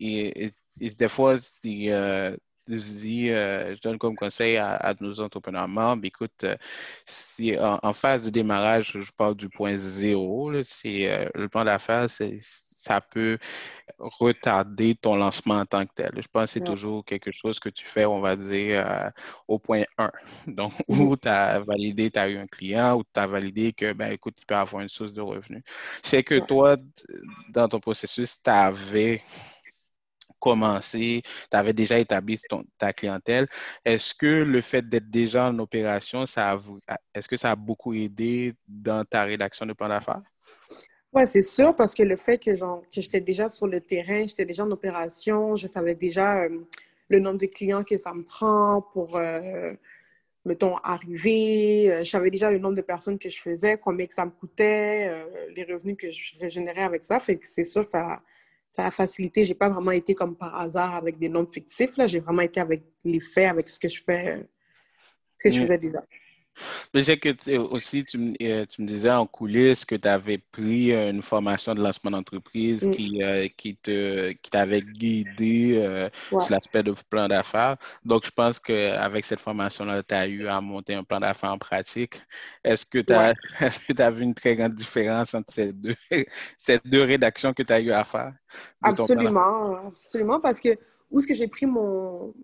et, 0.00 0.50
des 0.80 1.08
fois, 1.08 1.34
euh, 1.34 2.36
je 2.66 2.74
dis, 2.74 3.28
je 3.28 3.80
donne 3.82 3.98
comme 3.98 4.16
conseil 4.16 4.56
à, 4.56 4.94
nos 5.00 5.20
entrepreneurs 5.20 5.68
membres, 5.68 6.04
écoute, 6.04 6.44
si 7.06 7.56
en, 7.58 7.92
phase 7.92 8.24
de 8.24 8.30
démarrage, 8.30 8.98
je 9.00 9.12
parle 9.12 9.36
du 9.36 9.48
point 9.48 9.76
zéro, 9.76 10.62
c'est 10.62 11.30
le 11.34 11.48
plan 11.48 11.64
d'affaires, 11.64 12.10
c'est 12.10 12.38
ça 12.84 13.00
peut 13.00 13.38
retarder 13.98 14.94
ton 14.94 15.16
lancement 15.16 15.56
en 15.60 15.66
tant 15.66 15.86
que 15.86 15.92
tel. 15.94 16.12
Je 16.16 16.28
pense 16.28 16.46
que 16.46 16.50
c'est 16.50 16.64
toujours 16.64 17.04
quelque 17.04 17.30
chose 17.32 17.58
que 17.58 17.68
tu 17.68 17.84
fais, 17.84 18.04
on 18.04 18.20
va 18.20 18.36
dire, 18.36 18.84
euh, 18.86 19.10
au 19.48 19.58
point 19.58 19.82
1. 19.98 20.10
Donc, 20.46 20.72
où 20.88 21.16
tu 21.16 21.28
as 21.28 21.60
validé, 21.60 22.10
tu 22.10 22.18
as 22.18 22.28
eu 22.28 22.36
un 22.36 22.46
client, 22.46 22.96
ou 22.98 23.04
tu 23.04 23.20
as 23.20 23.26
validé 23.26 23.72
que, 23.72 23.92
ben, 23.92 24.12
écoute, 24.12 24.36
il 24.40 24.46
peut 24.46 24.54
avoir 24.56 24.82
une 24.82 24.88
source 24.88 25.12
de 25.12 25.20
revenus. 25.20 25.62
C'est 26.02 26.22
que 26.22 26.38
toi, 26.40 26.76
dans 27.50 27.68
ton 27.68 27.80
processus, 27.80 28.40
tu 28.42 28.50
avais 28.50 29.22
commencé, 30.38 31.22
tu 31.50 31.56
avais 31.56 31.72
déjà 31.72 31.98
établi 31.98 32.38
ta 32.76 32.92
clientèle. 32.92 33.48
Est-ce 33.84 34.14
que 34.14 34.26
le 34.26 34.60
fait 34.60 34.86
d'être 34.86 35.08
déjà 35.10 35.46
en 35.46 35.58
opération, 35.58 36.26
ça 36.26 36.58
est-ce 37.14 37.28
que 37.28 37.36
ça 37.38 37.52
a 37.52 37.56
beaucoup 37.56 37.94
aidé 37.94 38.54
dans 38.68 39.04
ta 39.06 39.24
rédaction 39.24 39.64
de 39.64 39.72
plan 39.72 39.88
d'affaires? 39.88 40.20
Oui, 41.14 41.22
c'est 41.28 41.42
sûr, 41.42 41.76
parce 41.76 41.94
que 41.94 42.02
le 42.02 42.16
fait 42.16 42.38
que, 42.38 42.50
que 42.50 43.00
j'étais 43.00 43.20
déjà 43.20 43.48
sur 43.48 43.68
le 43.68 43.80
terrain, 43.80 44.26
j'étais 44.26 44.44
déjà 44.44 44.64
en 44.64 44.70
opération, 44.72 45.54
je 45.54 45.68
savais 45.68 45.94
déjà 45.94 46.42
euh, 46.42 46.58
le 47.08 47.20
nombre 47.20 47.38
de 47.38 47.46
clients 47.46 47.84
que 47.84 47.96
ça 47.96 48.12
me 48.12 48.24
prend 48.24 48.82
pour, 48.92 49.16
euh, 49.16 49.72
mettons, 50.44 50.76
arriver. 50.78 51.92
Euh, 51.92 52.02
je 52.02 52.10
savais 52.10 52.30
déjà 52.30 52.50
le 52.50 52.58
nombre 52.58 52.74
de 52.74 52.82
personnes 52.82 53.16
que 53.16 53.28
je 53.28 53.40
faisais, 53.40 53.78
combien 53.78 54.06
que 54.08 54.14
ça 54.14 54.24
me 54.24 54.32
coûtait, 54.32 55.24
les 55.54 55.62
revenus 55.64 55.96
que 55.96 56.10
je 56.10 56.36
régénérais 56.40 56.82
avec 56.82 57.04
ça. 57.04 57.20
Fait 57.20 57.36
que 57.36 57.46
c'est 57.46 57.62
sûr 57.62 57.84
que 57.84 57.92
ça, 57.92 58.20
ça 58.70 58.86
a 58.86 58.90
facilité. 58.90 59.44
J'ai 59.44 59.54
pas 59.54 59.68
vraiment 59.68 59.92
été 59.92 60.16
comme 60.16 60.34
par 60.36 60.60
hasard 60.60 60.96
avec 60.96 61.16
des 61.16 61.28
nombres 61.28 61.52
fictifs. 61.52 61.96
Là. 61.96 62.08
J'ai 62.08 62.18
vraiment 62.18 62.42
été 62.42 62.58
avec 62.58 62.82
les 63.04 63.20
faits, 63.20 63.48
avec 63.48 63.68
ce 63.68 63.78
que 63.78 63.88
je 63.88 64.02
fais, 64.02 64.44
ce 65.38 65.44
que 65.44 65.54
je 65.54 65.60
faisais 65.60 65.78
déjà. 65.78 66.02
Je 66.94 67.00
sais 67.00 67.16
que 67.16 67.56
aussi, 67.56 68.04
tu, 68.04 68.34
euh, 68.42 68.64
tu, 68.66 68.82
me 68.82 68.86
disais 68.86 69.10
en 69.10 69.26
coulisses 69.26 69.84
que 69.84 69.94
tu 69.94 70.08
avais 70.08 70.38
pris 70.38 70.92
euh, 70.92 71.10
une 71.10 71.22
formation 71.22 71.74
de 71.74 71.82
lancement 71.82 72.10
d'entreprise 72.10 72.86
mm. 72.86 72.90
qui, 72.92 73.22
euh, 73.22 73.48
qui, 73.56 73.76
te, 73.76 74.32
qui 74.32 74.50
t'avait 74.50 74.82
guidé 74.82 76.08
sur 76.28 76.50
l'aspect 76.50 76.82
de 76.82 76.94
plan 77.10 77.28
d'affaires. 77.28 77.76
Donc, 78.04 78.24
je 78.24 78.30
pense 78.30 78.58
qu'avec 78.58 79.24
cette 79.24 79.40
formation-là, 79.40 80.02
tu 80.02 80.14
as 80.14 80.26
eu 80.26 80.46
à 80.46 80.60
monter 80.60 80.94
un 80.94 81.04
plan 81.04 81.20
d'affaires 81.20 81.52
en 81.52 81.58
pratique. 81.58 82.22
Est-ce 82.62 82.86
que 82.86 82.98
tu 82.98 83.12
as, 83.12 83.34
vu 84.10 84.22
une 84.22 84.34
très 84.34 84.54
grande 84.54 84.74
différence 84.74 85.34
entre 85.34 85.52
ces 85.52 85.72
deux, 85.72 85.94
ces 86.58 86.80
deux 86.84 87.02
rédactions 87.02 87.52
que 87.52 87.62
tu 87.62 87.72
as 87.72 87.80
eu 87.80 87.90
à 87.90 88.04
faire? 88.04 88.32
Absolument, 88.82 89.88
absolument, 89.88 90.40
parce 90.40 90.60
que 90.60 90.78
où 91.10 91.18
est-ce 91.18 91.26
que 91.26 91.34
j'ai 91.34 91.48
pris 91.48 91.66
mon, 91.66 92.34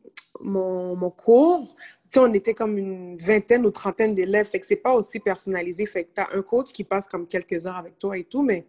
mon, 0.40 0.94
mon 0.94 1.10
cours, 1.10 1.74
on 2.16 2.32
était 2.34 2.54
comme 2.54 2.76
une 2.76 3.16
vingtaine 3.16 3.64
ou 3.66 3.70
trentaine 3.70 4.14
d'élèves, 4.14 4.48
fait 4.48 4.60
que 4.60 4.66
c'est 4.66 4.76
pas 4.76 4.92
aussi 4.92 5.20
personnalisé. 5.20 5.86
Fait 5.86 6.04
que 6.04 6.10
tu 6.14 6.20
as 6.20 6.28
un 6.32 6.42
coach 6.42 6.72
qui 6.72 6.84
passe 6.84 7.06
comme 7.06 7.26
quelques 7.26 7.66
heures 7.66 7.76
avec 7.76 7.98
toi 7.98 8.16
et 8.18 8.24
tout, 8.24 8.42
mais 8.42 8.66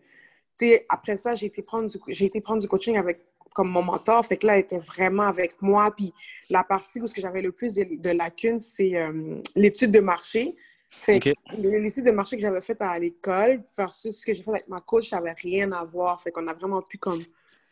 après 0.89 1.17
ça, 1.17 1.35
j'ai 1.35 1.47
été, 1.47 1.61
prendre 1.61 1.89
du, 1.89 1.97
j'ai 2.07 2.25
été 2.25 2.41
prendre 2.41 2.61
du 2.61 2.67
coaching 2.67 2.97
avec 2.97 3.21
comme 3.53 3.69
mon 3.69 3.83
mentor. 3.83 4.25
Fait 4.25 4.37
que 4.37 4.47
là, 4.47 4.55
elle 4.55 4.61
était 4.61 4.79
vraiment 4.79 5.23
avec 5.23 5.61
moi. 5.61 5.91
Puis 5.95 6.13
la 6.49 6.63
partie 6.63 7.01
où 7.01 7.07
ce 7.07 7.13
que 7.13 7.21
j'avais 7.21 7.41
le 7.41 7.51
plus 7.51 7.73
de, 7.73 8.09
lacunes, 8.09 8.61
c'est 8.61 8.95
euh, 8.95 9.41
l'étude 9.55 9.91
de 9.91 9.99
marché. 9.99 10.55
Fait 10.89 11.19
l'étude 11.57 12.05
de 12.05 12.11
marché 12.11 12.35
que 12.35 12.41
j'avais 12.41 12.61
faite 12.61 12.81
à 12.81 12.99
l'école 12.99 13.63
versus 13.77 14.19
ce 14.19 14.25
que 14.25 14.33
j'ai 14.33 14.43
fait 14.43 14.51
avec 14.51 14.67
ma 14.67 14.81
coach, 14.81 15.09
ça 15.09 15.17
n'avait 15.17 15.33
rien 15.33 15.71
à 15.71 15.83
voir. 15.83 16.21
Fait 16.21 16.31
qu'on 16.31 16.47
a 16.47 16.53
vraiment 16.53 16.81
pu 16.81 16.97
comme 16.97 17.21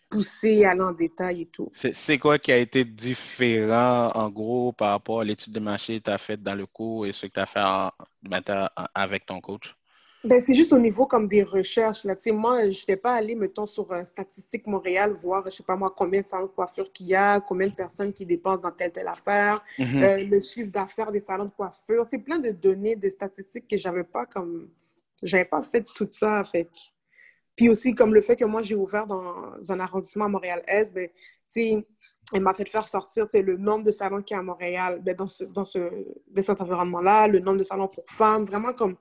pousser, 0.10 0.66
aller 0.66 0.82
en 0.82 0.92
détail 0.92 1.44
et 1.44 1.46
tout. 1.46 1.72
C'est 1.74 2.18
quoi 2.18 2.40
qui 2.40 2.52
a 2.52 2.58
été 2.58 2.84
différent, 2.84 4.12
en 4.16 4.30
gros, 4.30 4.72
par 4.74 4.92
rapport 4.92 5.22
à 5.22 5.24
l'étude 5.24 5.54
de 5.54 5.60
marché 5.60 6.00
que 6.00 6.06
tu 6.06 6.12
as 6.12 6.18
faite 6.18 6.42
dans 6.42 6.56
le 6.56 6.66
cours 6.66 7.06
et 7.06 7.12
ce 7.12 7.28
que 7.28 7.34
tu 7.34 7.40
as 7.40 7.46
fait 7.46 7.60
ben, 8.24 8.42
avec 8.94 9.26
ton 9.26 9.40
coach? 9.40 9.76
Ben, 10.22 10.42
c'est 10.42 10.54
juste 10.54 10.74
au 10.74 10.80
niveau 10.80 11.06
comme 11.06 11.28
des 11.28 11.44
recherches. 11.44 12.04
Là. 12.04 12.16
moi, 12.34 12.64
je 12.64 12.80
n'étais 12.80 12.98
pas 12.98 13.14
allée, 13.14 13.36
mettons, 13.36 13.66
sur 13.66 13.90
euh, 13.94 14.04
Statistique 14.04 14.68
Montréal, 14.68 15.14
voir, 15.14 15.46
je 15.46 15.52
sais 15.52 15.64
pas 15.64 15.78
moi, 15.78 15.94
combien 15.96 16.22
de 16.22 16.28
salons 16.28 16.48
de 16.48 16.52
coiffure 16.52 16.92
qu'il 16.92 17.08
y 17.08 17.16
a, 17.16 17.40
combien 17.40 17.68
de 17.68 17.74
personnes 17.74 18.12
qui 18.12 18.26
dépensent 18.26 18.62
dans 18.62 18.72
telle, 18.72 18.92
telle 18.92 19.08
affaire, 19.08 19.64
mm-hmm. 19.78 20.04
euh, 20.04 20.30
le 20.30 20.42
chiffre 20.42 20.72
d'affaires 20.72 21.12
des 21.14 21.22
salons 21.22 21.46
de 21.46 21.52
coiffure. 21.52 22.06
C'est 22.10 22.18
plein 22.18 22.38
de 22.38 22.52
données, 22.52 22.98
de 22.98 23.08
statistiques 23.08 23.68
que 23.68 23.78
j'avais 23.78 24.04
pas 24.04 24.26
comme... 24.26 24.70
J'avais 25.24 25.46
pas 25.46 25.62
fait 25.62 25.86
tout 25.96 26.08
ça, 26.10 26.44
fait 26.44 26.70
puis 27.60 27.68
aussi, 27.68 27.94
comme 27.94 28.14
le 28.14 28.22
fait 28.22 28.38
que 28.38 28.46
moi, 28.46 28.62
j'ai 28.62 28.76
ouvert 28.76 29.06
dans 29.06 29.52
un 29.68 29.80
arrondissement 29.82 30.24
à 30.24 30.28
Montréal-Est, 30.30 30.94
ben, 30.94 31.10
elle 32.34 32.42
m'a 32.42 32.54
fait 32.54 32.70
faire 32.70 32.88
sortir 32.88 33.28
le 33.34 33.58
nombre 33.58 33.84
de 33.84 33.92
salons 33.92 34.22
qu'il 34.22 34.36
y 34.36 34.38
a 34.38 34.40
à 34.40 34.44
Montréal 34.44 35.02
ben, 35.04 35.14
dans, 35.14 35.28
ce, 35.28 35.44
dans, 35.44 35.66
ce, 35.66 35.78
cet 36.42 36.62
environnement-là, 36.62 37.28
le 37.28 37.40
nombre 37.40 37.58
de 37.58 37.64
salons 37.64 37.90
pour 37.90 38.06
femmes, 38.10 38.46
vraiment 38.46 38.72
comme 38.72 38.96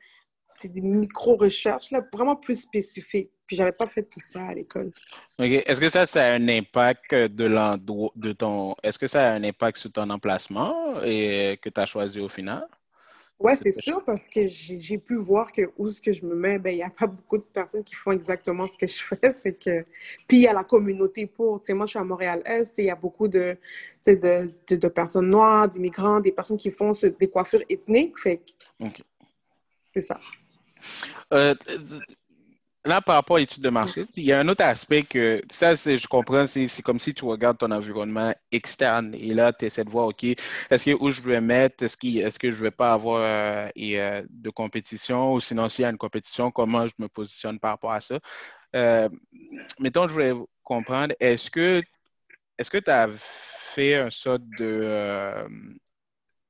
c'est 0.56 0.72
des 0.72 0.80
micro-recherches, 0.80 1.92
là, 1.92 2.02
vraiment 2.12 2.34
plus 2.34 2.60
spécifiques. 2.60 3.30
Puis 3.46 3.54
j'avais 3.54 3.70
pas 3.70 3.86
fait 3.86 4.02
tout 4.02 4.18
ça 4.26 4.42
à 4.46 4.54
l'école. 4.54 4.90
Est-ce 5.38 5.80
que 5.80 5.88
ça, 5.88 6.02
un 6.34 6.48
impact 6.48 7.14
de 7.14 7.44
l'endroit 7.44 8.10
de 8.16 8.32
ton. 8.32 8.74
Est-ce 8.82 8.98
que 8.98 9.06
ça 9.06 9.30
a 9.30 9.34
un 9.34 9.44
impact 9.44 9.78
sur 9.78 9.92
ton 9.92 10.10
emplacement 10.10 11.00
et 11.04 11.60
que 11.62 11.68
tu 11.68 11.80
as 11.80 11.86
choisi 11.86 12.18
au 12.18 12.28
final? 12.28 12.66
Oui, 13.40 13.52
c'est 13.62 13.72
sûr, 13.72 14.04
parce 14.04 14.28
que 14.28 14.48
j'ai 14.48 14.98
pu 14.98 15.14
voir 15.14 15.52
que 15.52 15.70
où 15.78 15.88
ce 15.88 16.00
que 16.00 16.12
je 16.12 16.24
me 16.26 16.34
mets, 16.34 16.58
ben 16.58 16.70
il 16.70 16.76
n'y 16.76 16.82
a 16.82 16.90
pas 16.90 17.06
beaucoup 17.06 17.38
de 17.38 17.42
personnes 17.42 17.84
qui 17.84 17.94
font 17.94 18.10
exactement 18.10 18.66
ce 18.66 18.76
que 18.76 18.86
je 18.86 19.00
fais. 19.00 19.32
Fait 19.42 19.52
que... 19.52 19.84
Puis 20.26 20.38
il 20.38 20.40
y 20.40 20.48
a 20.48 20.52
la 20.52 20.64
communauté 20.64 21.26
pour. 21.26 21.60
Tu 21.60 21.66
sais, 21.66 21.72
moi, 21.72 21.86
je 21.86 21.90
suis 21.90 21.98
à 22.00 22.04
Montréal-Est, 22.04 22.78
il 22.78 22.86
y 22.86 22.90
a 22.90 22.96
beaucoup 22.96 23.28
de, 23.28 23.56
de, 24.04 24.14
de, 24.68 24.76
de, 24.76 24.88
personnes 24.88 25.30
noires, 25.30 25.68
d'immigrants, 25.68 26.18
des 26.18 26.32
personnes 26.32 26.56
qui 26.56 26.72
font 26.72 26.90
des 26.92 27.28
coiffures 27.28 27.62
ethniques. 27.68 28.18
Fait 28.18 28.38
que... 28.38 29.02
C'est 29.94 30.00
ça. 30.00 30.18
Euh, 31.32 31.54
là, 32.88 33.00
par 33.00 33.16
rapport 33.16 33.36
à 33.36 33.40
l'étude 33.40 33.62
de 33.62 33.70
marché, 33.70 34.04
il 34.16 34.24
y 34.24 34.32
a 34.32 34.40
un 34.40 34.48
autre 34.48 34.64
aspect 34.64 35.02
que, 35.02 35.40
ça, 35.50 35.74
je 35.74 36.06
comprends, 36.06 36.46
c'est 36.46 36.82
comme 36.82 36.98
si 36.98 37.14
tu 37.14 37.24
regardes 37.24 37.58
ton 37.58 37.70
environnement 37.70 38.34
externe 38.50 39.14
et 39.14 39.34
là, 39.34 39.52
tu 39.52 39.66
essaies 39.66 39.84
de 39.84 39.90
voir, 39.90 40.08
OK, 40.08 40.24
est-ce 40.24 40.84
que 40.84 40.96
où 41.02 41.10
je 41.10 41.20
vais 41.20 41.40
mettre, 41.40 41.84
est-ce 41.84 41.96
que, 41.96 42.06
est 42.06 42.38
que 42.38 42.50
je 42.50 42.58
ne 42.58 42.62
vais 42.62 42.70
pas 42.70 42.92
avoir 42.92 43.22
euh, 43.22 43.68
euh, 43.78 44.22
de 44.28 44.50
compétition 44.50 45.34
ou 45.34 45.40
sinon, 45.40 45.68
s'il 45.68 45.82
y 45.82 45.86
a 45.86 45.90
une 45.90 45.98
compétition, 45.98 46.50
comment 46.50 46.86
je 46.86 46.92
me 46.98 47.08
positionne 47.08 47.58
par 47.58 47.72
rapport 47.72 47.92
à 47.92 48.00
ça? 48.00 48.18
mettons, 49.80 50.08
je 50.08 50.12
voulais 50.12 50.34
comprendre, 50.62 51.14
est-ce 51.20 51.50
que 51.50 51.80
est-ce 52.58 52.70
que 52.70 52.78
tu 52.78 52.90
as 52.90 53.08
fait 53.18 53.94
un 53.94 54.10
sorte 54.10 54.42
de 54.58 55.48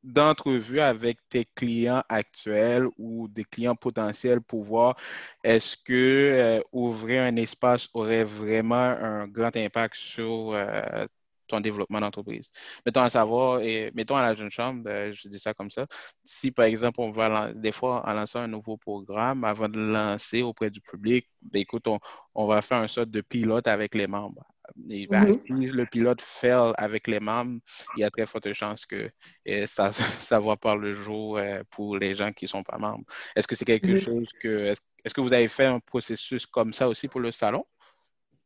d'entrevue 0.02 0.80
avec 0.80 1.18
tes 1.28 1.44
clients 1.44 2.02
actuels 2.08 2.86
ou 2.98 3.28
des 3.28 3.44
clients 3.44 3.76
potentiels 3.76 4.40
pour 4.40 4.64
voir 4.64 4.96
est-ce 5.44 5.76
que 5.76 5.92
euh, 5.92 6.60
ouvrir 6.72 7.22
un 7.22 7.36
espace 7.36 7.88
aurait 7.94 8.24
vraiment 8.24 8.76
un 8.76 9.26
grand 9.26 9.56
impact 9.56 9.96
sur 9.96 10.52
euh, 10.52 11.06
ton 11.48 11.60
développement 11.60 12.00
d'entreprise? 12.00 12.52
Mettons 12.86 13.02
à 13.02 13.10
savoir, 13.10 13.60
et 13.60 13.90
mettons 13.94 14.16
à 14.16 14.22
la 14.22 14.34
jeune 14.34 14.50
chambre, 14.50 14.82
ben, 14.84 15.12
je 15.12 15.28
dis 15.28 15.38
ça 15.38 15.54
comme 15.54 15.70
ça, 15.70 15.86
si 16.24 16.50
par 16.52 16.66
exemple 16.66 17.00
on 17.00 17.10
va 17.10 17.52
des 17.54 17.72
fois 17.72 18.08
en 18.08 18.14
lançant 18.14 18.40
un 18.40 18.48
nouveau 18.48 18.76
programme, 18.76 19.44
avant 19.44 19.68
de 19.68 19.78
le 19.78 19.92
lancer 19.92 20.42
auprès 20.42 20.70
du 20.70 20.80
public, 20.80 21.26
ben, 21.42 21.60
écoute, 21.60 21.86
on, 22.34 22.46
va 22.46 22.62
faire 22.62 22.78
un 22.78 22.88
sorte 22.88 23.10
de 23.10 23.20
pilote 23.20 23.66
avec 23.66 23.94
les 23.94 24.06
membres. 24.06 24.44
Ben, 24.76 25.28
mhm. 25.28 25.32
Si 25.32 25.72
le 25.72 25.86
pilote 25.86 26.20
fail 26.20 26.72
avec 26.76 27.06
les 27.06 27.20
membres, 27.20 27.60
il 27.96 28.00
y 28.00 28.04
a 28.04 28.10
très 28.10 28.26
forte 28.26 28.52
chance 28.52 28.86
que 28.86 29.10
eh, 29.44 29.66
ça, 29.66 29.92
ça 30.32 30.40
va 30.40 30.56
par 30.56 30.76
le 30.76 30.94
jour 30.94 31.38
eh, 31.38 31.62
pour 31.70 31.96
les 31.96 32.14
gens 32.14 32.32
qui 32.32 32.44
ne 32.44 32.48
sont 32.48 32.62
pas 32.62 32.78
membres. 32.78 33.04
Est-ce 33.36 33.48
que 33.48 33.56
c'est 33.56 33.64
quelque 33.64 33.92
mhm. 33.92 34.00
chose 34.00 34.28
que. 34.40 34.74
Est-ce 35.04 35.14
que 35.14 35.20
vous 35.20 35.32
avez 35.32 35.48
fait 35.48 35.66
un 35.66 35.80
processus 35.80 36.46
comme 36.46 36.72
ça 36.72 36.88
aussi 36.88 37.08
pour 37.08 37.20
le 37.20 37.30
salon? 37.30 37.64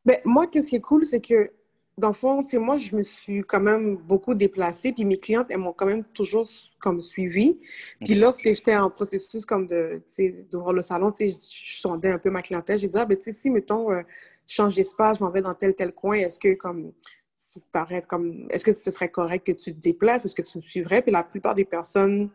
Ben, 0.05 0.19
moi, 0.25 0.47
qu'est-ce 0.47 0.71
qui 0.71 0.77
est 0.77 0.81
cool, 0.81 1.05
c'est 1.05 1.21
que 1.21 1.53
dans 1.99 2.09
le 2.09 2.15
fond, 2.15 2.43
moi, 2.55 2.79
je 2.79 2.97
me 2.97 3.03
suis 3.03 3.43
quand 3.43 3.61
même 3.61 3.97
beaucoup 3.97 4.35
déplacée, 4.35 4.93
puis 4.93 5.05
mes 5.05 5.19
clientes, 5.19 5.49
elles 5.51 5.59
m'ont 5.59 5.75
quand 5.75 5.87
même 5.87 6.05
toujours 6.05 6.49
comme 6.81 7.03
suivi. 7.03 7.61
Puis 8.01 8.15
lorsque 8.15 8.45
j'étais 8.45 8.75
en 8.75 8.89
processus 8.91 9.45
comme 9.45 9.67
de, 9.67 10.03
d'ouvrir 10.51 10.73
le 10.73 10.83
salon, 10.83 11.13
je 11.19 11.29
sondais 11.29 12.11
un 12.11 12.19
peu 12.19 12.31
ma 12.31 12.41
clientèle. 12.41 12.79
J'ai 12.79 12.89
dit, 12.89 12.97
ah, 12.99 13.05
ben, 13.05 13.17
tu 13.17 13.25
sais, 13.25 13.33
si, 13.33 13.51
mettons, 13.51 13.93
euh, 13.93 14.01
je 14.01 14.32
change 14.47 14.75
d'espace, 14.75 15.19
je 15.19 15.25
m'en 15.25 15.31
vais 15.31 15.43
dans 15.43 15.55
tel, 15.55 15.75
tel 15.75 15.93
coin, 15.93 16.17
est-ce 16.17 16.39
que, 16.39 16.55
comme, 16.55 16.93
si 17.37 17.63
comme, 18.09 18.47
est-ce 18.51 18.65
que 18.65 18.73
ce 18.73 18.91
serait 18.91 19.11
correct 19.11 19.47
que 19.47 19.53
tu 19.53 19.75
te 19.75 19.81
déplaces? 19.81 20.25
Est-ce 20.25 20.35
que 20.35 20.43
tu 20.43 20.59
me 20.59 20.63
suivrais? 20.63 21.03
Puis 21.03 21.13
la 21.13 21.23
plupart 21.23 21.55
des 21.55 21.65
personnes, 21.65 22.31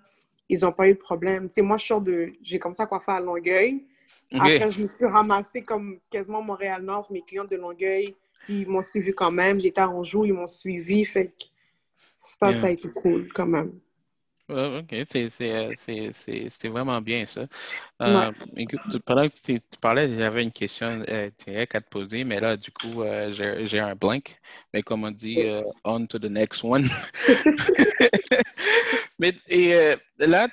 ils 0.50 0.62
n'ont 0.62 0.72
pas 0.72 0.88
eu 0.90 0.94
de 0.94 1.00
problème. 1.00 1.48
Tu 1.48 1.56
sais, 1.56 1.62
moi, 1.62 1.78
je 1.78 1.86
sors 1.86 2.02
de, 2.02 2.32
j'ai 2.42 2.60
commencé 2.60 2.82
à 2.82 2.86
coiffer 2.86 3.12
à 3.12 3.20
Longueuil. 3.20 3.86
Après, 4.34 4.70
je 4.70 4.82
me 4.82 4.88
suis 4.88 5.06
ramassée 5.06 5.62
comme 5.62 6.00
quasiment 6.10 6.42
Montréal-Nord, 6.42 7.08
mes 7.12 7.22
clients 7.22 7.46
de 7.46 7.56
Longueuil 7.56 8.16
ils 8.50 8.68
m'ont 8.68 8.82
suivi 8.82 9.14
quand 9.14 9.32
même. 9.32 9.60
J'étais 9.60 9.82
à 9.82 9.90
Anjou, 9.90 10.26
ils 10.26 10.34
m'ont 10.34 10.48
suivi. 10.48 11.06
Fait 11.06 11.28
que 11.28 11.46
ça, 12.18 12.54
ça 12.54 12.68
a 12.68 12.70
été 12.70 12.90
cool 12.90 13.32
quand 13.34 13.46
même. 13.46 13.80
OK, 14.50 14.96
c'est 15.10 16.68
vraiment 16.70 17.02
bien 17.02 17.26
ça. 17.26 17.48
Euh, 18.02 18.32
écoute, 18.56 18.80
pendant 19.06 19.28
que 19.28 19.34
tu, 19.44 19.60
parlais, 19.82 20.16
j'avais 20.16 20.44
une 20.44 20.52
question 20.52 21.04
euh, 21.10 21.30
à 21.48 21.82
te 21.82 21.90
poser, 21.90 22.24
mais 22.24 22.40
là, 22.40 22.56
du 22.56 22.72
coup, 22.72 23.04
euh, 23.04 23.30
j'ai 23.32 23.80
un 23.80 23.96
blank. 23.96 24.40
Mais 24.74 24.84
comme 24.84 25.04
on 25.04 25.12
dit, 25.12 25.40
on 25.84 26.06
to 26.06 26.18
the 26.18 26.30
next 26.30 26.64
one. 26.64 26.88
mais 29.20 29.36
et, 29.50 29.96
là, 30.20 30.48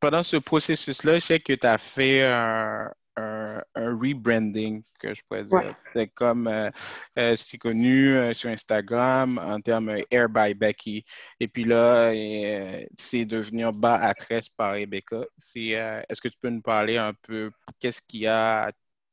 pendant 0.00 0.24
ce 0.24 0.36
processus-là, 0.38 1.14
je 1.14 1.24
sais 1.24 1.40
que 1.40 1.52
tu 1.52 1.66
as 1.66 1.78
fait 1.78 2.24
un, 2.24 2.90
un, 3.16 3.62
rebranding, 3.74 4.82
que 4.98 5.14
je 5.14 5.22
pourrais 5.26 5.44
dire. 5.44 5.76
C'est 5.94 6.08
comme, 6.08 6.46
euh, 6.46 6.70
euh, 7.18 7.36
c'est 7.36 7.58
connu 7.58 8.16
euh, 8.16 8.32
sur 8.32 8.50
Instagram 8.50 9.38
en 9.42 9.60
termes 9.60 9.96
Air 10.10 10.28
by 10.28 10.54
Becky. 10.54 11.04
Et 11.40 11.48
puis 11.48 11.64
là, 11.64 12.12
c'est 12.98 13.24
devenu 13.24 13.64
bas 13.72 13.96
à 13.96 14.14
tresse 14.14 14.48
par 14.48 14.72
Rebecca. 14.72 15.24
Est-ce 15.54 16.20
que 16.20 16.28
tu 16.28 16.38
peux 16.40 16.50
nous 16.50 16.62
parler 16.62 16.96
un 16.96 17.12
peu 17.22 17.50
qu'est-ce 17.80 18.02
qui 18.02 18.26
a 18.26 18.70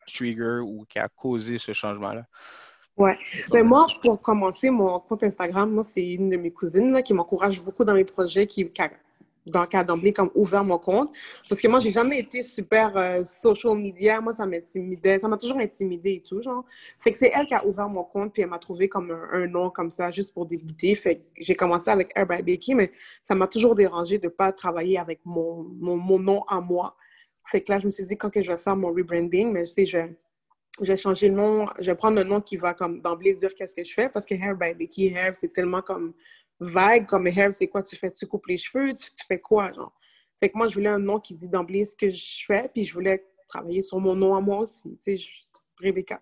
trigger 0.07 0.59
ou 0.63 0.85
qui 0.87 0.99
a 0.99 1.07
causé 1.07 1.57
ce 1.57 1.71
changement-là? 1.71 2.25
Ouais. 2.95 3.17
Mais 3.51 3.63
moi, 3.63 3.87
pour 4.03 4.21
commencer, 4.21 4.69
mon 4.69 4.99
compte 4.99 5.23
Instagram, 5.23 5.71
moi, 5.71 5.83
c'est 5.83 6.05
une 6.05 6.29
de 6.29 6.37
mes 6.37 6.51
cousines 6.51 7.01
qui 7.03 7.13
m'encourage 7.13 7.61
beaucoup 7.63 7.83
dans 7.83 7.93
mes 7.93 8.03
projets, 8.03 8.45
qui, 8.45 8.69
qui 8.69 8.81
dans 8.81 8.89
le 9.45 9.65
cas 9.67 9.83
d'emblée, 9.83 10.13
comme 10.13 10.31
ouvert 10.35 10.63
mon 10.63 10.77
compte. 10.77 11.13
Parce 11.49 11.61
que 11.61 11.67
moi, 11.67 11.79
j'ai 11.79 11.91
jamais 11.91 12.19
été 12.19 12.41
super 12.43 12.95
euh, 12.95 13.23
social 13.23 13.77
media. 13.77 14.21
Moi, 14.21 14.33
ça 14.33 14.45
m'intimidait. 14.45 15.19
Ça 15.19 15.27
m'a 15.27 15.37
toujours 15.37 15.57
intimidé 15.57 16.13
et 16.13 16.21
tout, 16.21 16.41
genre. 16.41 16.65
Fait 16.99 17.11
que 17.11 17.17
c'est 17.17 17.31
elle 17.33 17.45
qui 17.45 17.53
a 17.53 17.65
ouvert 17.65 17.89
mon 17.89 18.03
compte, 18.03 18.33
puis 18.33 18.41
elle 18.41 18.49
m'a 18.49 18.59
trouvé 18.59 18.87
comme 18.87 19.11
un, 19.11 19.47
nom 19.47 19.69
comme 19.69 19.91
ça, 19.91 20.11
juste 20.11 20.33
pour 20.33 20.45
débuter. 20.45 20.95
Fait 20.95 21.25
j'ai 21.37 21.55
commencé 21.55 21.89
avec 21.89 22.13
by 22.15 22.41
Becky, 22.41 22.75
mais 22.75 22.91
ça 23.21 23.35
m'a 23.35 23.47
toujours 23.47 23.75
dérangé 23.75 24.17
de 24.17 24.29
pas 24.29 24.51
travailler 24.51 24.97
avec 24.97 25.19
mon, 25.25 25.63
mon, 25.63 26.19
nom 26.19 26.43
à 26.43 26.61
moi. 26.61 26.95
Fait 27.45 27.61
que 27.61 27.71
là, 27.71 27.79
je 27.79 27.85
me 27.85 27.91
suis 27.91 28.05
dit, 28.05 28.17
quand 28.17 28.29
que 28.29 28.41
je 28.41 28.51
vais 28.51 28.57
faire 28.57 28.75
mon 28.75 28.93
rebranding, 28.93 29.51
mais 29.51 29.65
je 29.65 29.73
sais, 29.73 29.85
je, 29.85 29.99
je 30.81 30.85
vais 30.85 30.97
changer 30.97 31.27
le 31.27 31.35
nom, 31.35 31.67
je 31.79 31.91
vais 31.91 31.95
prendre 31.95 32.19
un 32.19 32.23
nom 32.23 32.41
qui 32.41 32.55
va 32.57 32.73
comme 32.73 33.01
d'emblée 33.01 33.33
dire 33.33 33.53
qu'est-ce 33.55 33.75
que 33.75 33.83
je 33.83 33.93
fais, 33.93 34.09
parce 34.09 34.25
que 34.25 34.33
Hair 34.33 34.55
by 34.55 35.13
c'est 35.33 35.53
tellement 35.53 35.81
comme 35.81 36.13
vague, 36.59 37.05
comme 37.05 37.27
hair, 37.27 37.53
c'est 37.53 37.67
quoi 37.67 37.83
tu 37.83 37.95
fais? 37.95 38.11
Tu 38.11 38.27
coupes 38.27 38.47
les 38.47 38.57
cheveux? 38.57 38.93
Tu, 38.93 39.25
fais 39.27 39.39
quoi, 39.39 39.71
genre? 39.71 39.93
Fait 40.39 40.49
que 40.49 40.57
moi, 40.57 40.67
je 40.67 40.75
voulais 40.75 40.89
un 40.89 40.99
nom 40.99 41.19
qui 41.19 41.33
dit 41.33 41.49
d'emblée 41.49 41.85
ce 41.85 41.95
que 41.95 42.09
je 42.09 42.45
fais, 42.45 42.69
puis 42.73 42.85
je 42.85 42.93
voulais 42.93 43.25
travailler 43.47 43.81
sur 43.81 43.99
mon 43.99 44.15
nom 44.15 44.35
à 44.35 44.41
moi 44.41 44.59
aussi, 44.59 44.97
tu 45.03 45.17
sais, 45.17 45.25
Rebecca. 45.79 46.19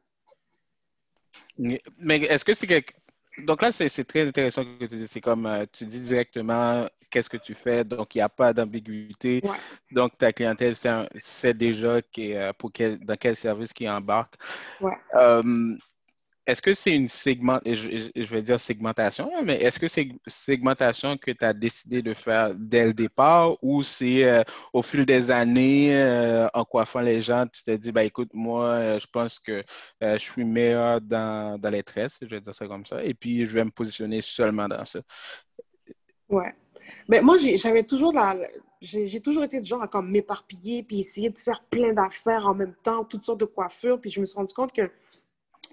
Mais 1.57 1.81
est-ce 2.21 2.45
que 2.45 2.53
c'est 2.53 2.67
quelque... 2.67 2.93
Donc 3.39 3.61
là, 3.61 3.71
c'est 3.71 4.03
très 4.03 4.27
intéressant 4.27 4.63
que 4.63 4.85
tu 4.85 4.95
dis. 4.97 5.07
C'est 5.07 5.21
comme 5.21 5.45
euh, 5.45 5.65
tu 5.71 5.85
dis 5.85 6.01
directement 6.01 6.87
qu'est-ce 7.09 7.29
que 7.29 7.37
tu 7.37 7.53
fais, 7.53 7.83
donc 7.83 8.13
il 8.13 8.19
n'y 8.19 8.23
a 8.23 8.29
pas 8.29 8.53
d'ambiguïté. 8.53 9.41
Donc 9.91 10.17
ta 10.17 10.33
clientèle 10.33 10.75
sait 11.15 11.53
déjà 11.53 12.01
qui, 12.01 12.35
euh, 12.35 12.51
pour 12.53 12.71
quel, 12.71 12.99
dans 12.99 13.15
quel 13.15 13.35
service 13.35 13.73
qui 13.73 13.89
embarque. 13.89 14.35
Ouais. 14.81 14.97
Euh, 15.15 15.75
est-ce 16.51 16.61
que 16.61 16.73
c'est 16.73 16.95
une 16.95 17.07
je, 17.07 18.33
vais 18.33 18.41
dire 18.41 18.59
segmentation, 18.59 19.31
mais 19.43 19.55
est-ce 19.55 19.79
que 19.79 19.87
c'est 19.87 20.09
segmentation 20.27 21.17
que 21.17 21.31
tu 21.31 21.45
as 21.45 21.53
décidé 21.53 22.01
de 22.01 22.13
faire 22.13 22.53
dès 22.55 22.85
le 22.85 22.93
départ 22.93 23.57
ou 23.63 23.83
c'est 23.83 24.25
euh, 24.25 24.43
au 24.73 24.81
fil 24.81 25.05
des 25.05 25.31
années, 25.31 25.95
euh, 25.95 26.47
en 26.53 26.65
coiffant 26.65 26.99
les 26.99 27.21
gens, 27.21 27.47
tu 27.47 27.63
t'es 27.63 27.77
dit, 27.77 27.91
bah, 27.91 28.03
écoute, 28.03 28.31
moi, 28.33 28.65
euh, 28.65 28.99
je 28.99 29.07
pense 29.07 29.39
que 29.39 29.63
je 30.01 30.17
suis 30.17 30.43
meilleur 30.43 30.99
dans, 30.99 31.59
les 31.71 31.83
tresses, 31.83 32.17
je 32.21 32.27
vais 32.27 32.41
dire 32.41 32.53
ça 32.53 32.67
comme 32.67 32.85
ça, 32.85 33.03
et 33.03 33.13
puis 33.13 33.45
je 33.45 33.53
vais 33.53 33.63
me 33.63 33.71
positionner 33.71 34.19
seulement 34.21 34.67
dans 34.67 34.85
ça? 34.85 34.99
Ouais. 36.27 36.53
Ben, 37.07 37.23
moi, 37.23 37.37
j'avais 37.37 37.83
toujours 37.83 38.13
la, 38.13 38.35
j'ai 38.81 39.21
toujours 39.21 39.43
été 39.43 39.59
du 39.59 39.67
genre 39.67 39.83
à 39.83 39.87
comme 39.87 40.09
m'éparpiller 40.09 40.83
puis 40.83 40.99
essayer 41.01 41.29
de 41.29 41.37
faire 41.37 41.63
plein 41.69 41.93
d'affaires 41.93 42.47
en 42.47 42.55
même 42.55 42.73
temps, 42.83 43.05
toutes 43.05 43.23
sortes 43.23 43.39
de 43.39 43.45
coiffures. 43.45 43.99
Puis 44.01 44.09
je 44.09 44.19
me 44.19 44.25
suis 44.25 44.35
rendu 44.35 44.53
compte 44.53 44.73
que 44.73 44.89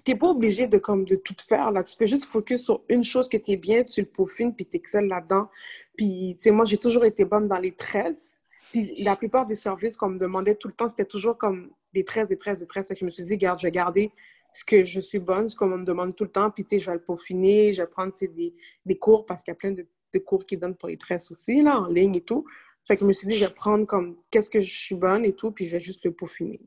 tu 0.05 0.11
n'es 0.11 0.17
pas 0.17 0.27
obligé 0.27 0.67
de, 0.67 0.77
comme, 0.77 1.05
de 1.05 1.15
tout 1.15 1.35
faire. 1.45 1.71
Là. 1.71 1.83
Tu 1.83 1.95
peux 1.95 2.05
juste 2.05 2.25
focus 2.25 2.63
sur 2.63 2.83
une 2.89 3.03
chose 3.03 3.29
que 3.29 3.37
tu 3.37 3.51
es 3.51 3.57
bien, 3.57 3.83
tu 3.83 4.01
le 4.01 4.07
peaufines, 4.07 4.55
puis 4.55 4.65
tu 4.65 4.77
excelles 4.77 5.07
là-dedans. 5.07 5.49
Puis, 5.97 6.35
tu 6.37 6.43
sais, 6.43 6.51
moi, 6.51 6.65
j'ai 6.65 6.77
toujours 6.77 7.05
été 7.05 7.25
bonne 7.25 7.47
dans 7.47 7.59
les 7.59 7.71
tresses. 7.71 8.41
Puis 8.71 8.93
la 9.03 9.15
plupart 9.15 9.45
des 9.45 9.55
services 9.55 9.97
qu'on 9.97 10.09
me 10.09 10.19
demandait 10.19 10.55
tout 10.55 10.67
le 10.67 10.73
temps, 10.73 10.89
c'était 10.89 11.05
toujours 11.05 11.37
comme 11.37 11.71
des 11.93 12.03
tresses, 12.03 12.27
des 12.27 12.37
tresses, 12.37 12.59
des 12.59 12.67
tresses. 12.67 12.91
Je 12.97 13.05
me 13.05 13.09
suis 13.09 13.23
dit, 13.23 13.37
garde, 13.37 13.59
je 13.59 13.67
vais 13.67 13.71
garder 13.71 14.11
ce 14.53 14.63
que 14.63 14.83
je 14.83 14.99
suis 14.99 15.19
bonne, 15.19 15.49
ce 15.49 15.55
qu'on 15.55 15.67
me 15.67 15.83
demande 15.83 16.15
tout 16.15 16.23
le 16.23 16.31
temps. 16.31 16.49
Puis, 16.51 16.65
tu 16.65 16.77
sais, 16.77 16.79
je 16.79 16.89
vais 16.89 16.97
le 16.97 17.03
peaufiner, 17.03 17.73
je 17.73 17.81
vais 17.81 17.87
prendre 17.87 18.13
des, 18.19 18.53
des 18.85 18.97
cours 18.97 19.25
parce 19.25 19.43
qu'il 19.43 19.51
y 19.51 19.53
a 19.53 19.55
plein 19.55 19.71
de, 19.71 19.87
de 20.13 20.19
cours 20.19 20.45
qui 20.45 20.57
donnent 20.57 20.75
pour 20.75 20.89
les 20.89 20.97
tresses 20.97 21.31
aussi, 21.31 21.61
là, 21.61 21.79
en 21.79 21.87
ligne 21.87 22.15
et 22.15 22.21
tout. 22.21 22.45
Fait 22.87 22.95
que 22.95 23.01
je 23.01 23.05
me 23.05 23.13
suis 23.13 23.27
dit, 23.27 23.37
je 23.37 23.45
vais 23.45 23.53
prendre 23.53 23.85
comme 23.85 24.15
qu'est-ce 24.31 24.49
que 24.49 24.59
je 24.59 24.73
suis 24.73 24.95
bonne 24.95 25.25
et 25.25 25.33
tout, 25.33 25.51
puis 25.51 25.67
je 25.67 25.77
vais 25.77 25.83
juste 25.83 26.05
le 26.05 26.11
peaufiner. 26.11 26.59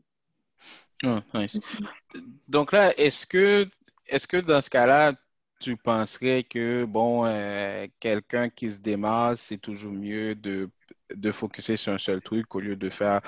Oh, 1.04 1.18
nice. 1.35 1.59
Donc 2.49 2.73
là, 2.73 2.97
est-ce 2.99 3.26
que, 3.26 3.68
est-ce 4.09 4.26
que 4.26 4.37
dans 4.37 4.61
ce 4.61 4.71
cas-là, 4.71 5.14
tu 5.61 5.76
penserais 5.76 6.44
que, 6.44 6.85
bon, 6.85 7.25
euh, 7.25 7.87
quelqu'un 8.00 8.49
qui 8.49 8.71
se 8.71 8.78
démarre, 8.78 9.38
c'est 9.38 9.59
toujours 9.59 9.92
mieux 9.92 10.35
de, 10.35 10.71
de 11.14 11.32
focuser 11.32 11.76
sur 11.76 11.92
un 11.92 11.99
seul 11.99 12.21
truc 12.21 12.54
au 12.54 12.61
lieu 12.61 12.76
de 12.76 12.88
faire 12.88 13.21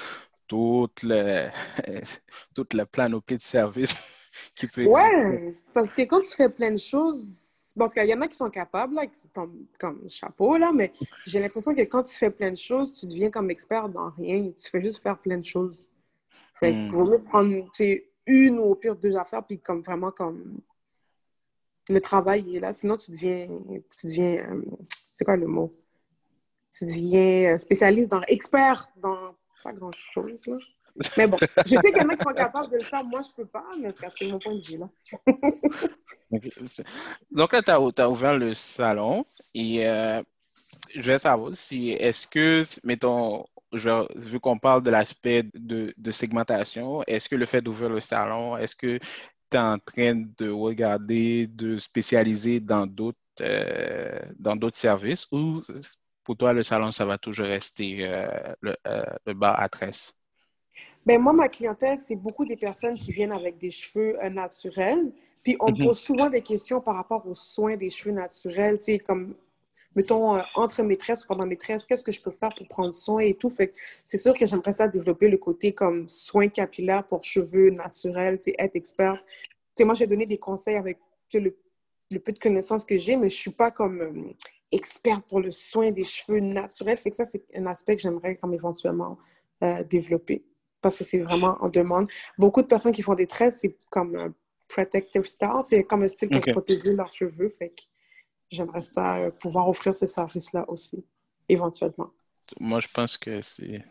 toute 0.46 1.02
la, 1.02 1.50
toute 2.54 2.74
la 2.74 2.86
planoplie 2.86 3.36
de 3.36 3.42
services 3.42 3.94
qui 4.54 4.66
peut 4.66 4.84
Ouais, 4.86 5.54
parce 5.72 5.94
que 5.94 6.02
quand 6.02 6.20
tu 6.20 6.34
fais 6.36 6.48
plein 6.48 6.72
de 6.72 6.76
choses, 6.76 7.44
Bon, 7.76 7.86
parce 7.86 7.94
qu'il 7.94 8.06
y 8.08 8.14
en 8.14 8.20
a 8.20 8.28
qui 8.28 8.36
sont 8.36 8.50
capables, 8.50 8.94
là, 8.94 9.06
qui 9.08 9.26
tombent 9.28 9.66
comme 9.80 10.08
chapeau, 10.08 10.56
là, 10.56 10.70
mais 10.72 10.92
j'ai 11.26 11.40
l'impression 11.40 11.74
que 11.74 11.80
quand 11.80 12.04
tu 12.04 12.14
fais 12.14 12.30
plein 12.30 12.52
de 12.52 12.56
choses, 12.56 12.94
tu 12.94 13.04
deviens 13.06 13.30
comme 13.30 13.50
expert 13.50 13.88
dans 13.88 14.10
rien. 14.10 14.52
Tu 14.56 14.70
fais 14.70 14.80
juste 14.80 15.02
faire 15.02 15.18
plein 15.18 15.38
de 15.38 15.44
choses. 15.44 15.76
Fait 16.64 16.72
qu'il 16.72 16.88
hmm. 16.88 16.92
vaut 16.92 17.10
mieux 17.10 17.22
prendre 17.22 17.52
une 18.26 18.58
ou 18.58 18.62
au 18.62 18.74
pire 18.74 18.96
deux 18.96 19.16
affaires, 19.16 19.44
puis 19.44 19.58
comme 19.58 19.82
vraiment 19.82 20.10
comme 20.10 20.60
le 21.90 22.00
travail 22.00 22.56
est 22.56 22.60
là. 22.60 22.72
Sinon, 22.72 22.96
tu 22.96 23.10
deviens, 23.10 23.46
tu 23.98 24.06
deviens, 24.06 24.36
euh, 24.50 24.62
c'est 25.12 25.24
quoi 25.24 25.36
le 25.36 25.46
mot? 25.46 25.70
Tu 26.72 26.86
deviens 26.86 27.52
euh, 27.52 27.58
spécialiste 27.58 28.10
dans, 28.10 28.22
expert 28.22 28.88
dans 28.96 29.34
pas 29.62 29.72
grand-chose. 29.72 30.46
Là. 30.46 30.56
Mais 31.16 31.26
bon, 31.26 31.38
je 31.66 31.70
sais 31.70 31.92
qu'il 31.92 31.96
y 31.96 32.04
en 32.04 32.08
a 32.08 32.16
qui 32.16 32.22
sont 32.22 32.34
capables 32.34 32.70
de 32.70 32.76
le 32.76 32.84
faire. 32.84 33.04
Moi, 33.04 33.22
je 33.22 33.28
ne 33.40 33.44
peux 33.44 33.50
pas, 33.50 33.64
mais 33.80 33.92
c'est 34.16 34.26
mon 34.26 34.38
point 34.38 34.54
de 34.54 34.62
vue. 34.62 34.78
Là. 34.78 34.88
Donc 37.30 37.52
là, 37.52 37.62
tu 37.62 38.00
as, 38.02 38.10
ouvert 38.10 38.36
le 38.36 38.54
salon 38.54 39.24
et 39.54 39.88
euh, 39.88 40.22
je 40.94 41.00
vais 41.00 41.18
savoir 41.18 41.54
si, 41.54 41.90
est-ce 41.90 42.26
que, 42.28 42.62
mettons, 42.84 43.46
vu 43.76 44.40
qu'on 44.40 44.58
parle 44.58 44.82
de 44.82 44.90
l'aspect 44.90 45.44
de, 45.54 45.94
de, 45.96 46.10
segmentation, 46.10 47.02
est-ce 47.06 47.28
que 47.28 47.36
le 47.36 47.46
fait 47.46 47.62
d'ouvrir 47.62 47.90
le 47.90 48.00
salon, 48.00 48.56
est-ce 48.56 48.76
que 48.76 48.98
tu 48.98 49.56
es 49.56 49.58
en 49.58 49.78
train 49.78 50.24
de 50.38 50.50
regarder, 50.50 51.46
de 51.46 51.78
spécialiser 51.78 52.60
dans 52.60 52.86
d'autres 52.86 53.18
euh, 53.40 54.20
dans 54.38 54.54
d'autres 54.54 54.76
services 54.76 55.26
ou 55.32 55.60
pour 56.24 56.36
toi, 56.36 56.52
le 56.52 56.62
salon, 56.62 56.90
ça 56.90 57.04
va 57.04 57.18
toujours 57.18 57.46
rester 57.46 57.98
euh, 58.00 58.26
le, 58.62 58.74
euh, 58.88 59.04
le, 59.26 59.34
bar 59.34 59.60
à 59.60 59.68
tresse? 59.68 60.12
Ben 61.04 61.20
moi, 61.20 61.34
ma 61.34 61.48
clientèle, 61.48 61.98
c'est 61.98 62.16
beaucoup 62.16 62.46
des 62.46 62.56
personnes 62.56 62.94
qui 62.94 63.12
viennent 63.12 63.32
avec 63.32 63.58
des 63.58 63.70
cheveux 63.70 64.18
euh, 64.22 64.30
naturels. 64.30 65.12
Puis 65.42 65.56
on 65.60 65.70
me 65.70 65.76
mhm. 65.76 65.84
pose 65.84 65.98
souvent 65.98 66.30
des 66.30 66.40
questions 66.40 66.80
par 66.80 66.96
rapport 66.96 67.26
aux 67.28 67.34
soins 67.34 67.76
des 67.76 67.90
cheveux 67.90 68.14
naturels, 68.14 68.78
tu 68.78 68.84
sais, 68.84 68.98
comme, 68.98 69.34
mettons, 69.94 70.40
entre 70.54 70.82
mes 70.82 70.96
tresses 70.96 71.24
ou 71.24 71.28
pendant 71.28 71.46
mes 71.46 71.56
tresses, 71.56 71.84
qu'est-ce 71.84 72.04
que 72.04 72.12
je 72.12 72.20
peux 72.20 72.30
faire 72.30 72.54
pour 72.54 72.66
prendre 72.68 72.94
soin 72.94 73.20
et 73.20 73.34
tout? 73.34 73.48
Fait 73.48 73.72
c'est 74.04 74.18
sûr 74.18 74.34
que 74.34 74.46
j'aimerais 74.46 74.72
ça 74.72 74.88
développer 74.88 75.28
le 75.28 75.38
côté 75.38 75.72
comme 75.72 76.08
soins 76.08 76.48
capillaires 76.48 77.06
pour 77.06 77.22
cheveux 77.22 77.70
naturels, 77.70 78.38
être 78.58 78.76
expert. 78.76 79.22
Moi, 79.80 79.94
j'ai 79.94 80.06
donné 80.06 80.26
des 80.26 80.38
conseils 80.38 80.76
avec 80.76 80.98
le, 81.32 81.56
le 82.12 82.18
peu 82.18 82.32
de 82.32 82.38
connaissances 82.38 82.84
que 82.84 82.96
j'ai, 82.96 83.16
mais 83.16 83.28
je 83.28 83.36
suis 83.36 83.50
pas 83.50 83.70
comme 83.70 84.34
experte 84.70 85.26
pour 85.28 85.40
le 85.40 85.50
soin 85.50 85.90
des 85.90 86.04
cheveux 86.04 86.40
naturels. 86.40 86.98
Fait 86.98 87.10
que 87.10 87.16
ça, 87.16 87.24
c'est 87.24 87.44
un 87.54 87.66
aspect 87.66 87.96
que 87.96 88.02
j'aimerais 88.02 88.36
comme 88.36 88.54
éventuellement 88.54 89.18
euh, 89.62 89.82
développer 89.84 90.42
parce 90.84 90.98
que 90.98 91.04
c'est 91.04 91.20
vraiment 91.20 91.56
en 91.60 91.70
demande. 91.70 92.08
Beaucoup 92.36 92.60
de 92.60 92.66
personnes 92.66 92.92
qui 92.92 93.02
font 93.02 93.14
des 93.14 93.26
tresses, 93.26 93.60
c'est 93.60 93.74
comme 93.88 94.14
un 94.16 94.34
protective 94.68 95.22
style, 95.22 95.62
c'est 95.64 95.84
comme 95.84 96.02
un 96.02 96.08
style 96.08 96.28
pour 96.28 96.42
protéger 96.52 96.92
leurs 96.92 97.12
cheveux. 97.12 97.48
Fait 97.48 97.70
que 97.70 97.82
j'aimerais 98.50 98.82
ça 98.82 99.18
euh, 99.18 99.30
pouvoir 99.30 99.68
offrir 99.68 99.94
ce 99.94 100.06
service-là 100.06 100.64
aussi, 100.68 101.04
éventuellement 101.48 102.10
moi, 102.60 102.80
je 102.80 102.88
pense 102.92 103.16
que 103.18 103.40
c'est 103.40 103.84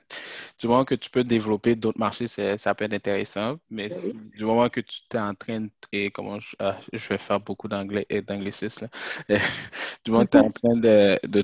du 0.59 0.67
moment 0.67 0.85
que 0.85 0.95
tu 0.95 1.09
peux 1.09 1.23
développer 1.23 1.75
d'autres 1.75 1.99
marchés, 1.99 2.27
ça 2.27 2.75
peut 2.75 2.85
être 2.85 2.93
intéressant. 2.93 3.57
Mais 3.69 3.89
du 4.35 4.45
moment 4.45 4.69
que 4.69 4.81
tu 4.81 5.01
es 5.13 5.19
en 5.19 5.35
train 5.35 5.61
de 5.61 6.09
comment 6.09 6.39
je, 6.39 6.55
ah, 6.59 6.79
je 6.91 7.07
vais 7.09 7.17
faire 7.17 7.39
beaucoup 7.39 7.67
d'anglais 7.67 8.05
et 8.09 8.21
d'anglicisme, 8.21 8.87
du 10.05 10.11
moment 10.11 10.25
que 10.25 10.31
tu 10.31 10.37
es 10.37 10.41
en 10.41 10.51
train 10.51 10.75
de, 10.77 11.19
de 11.27 11.43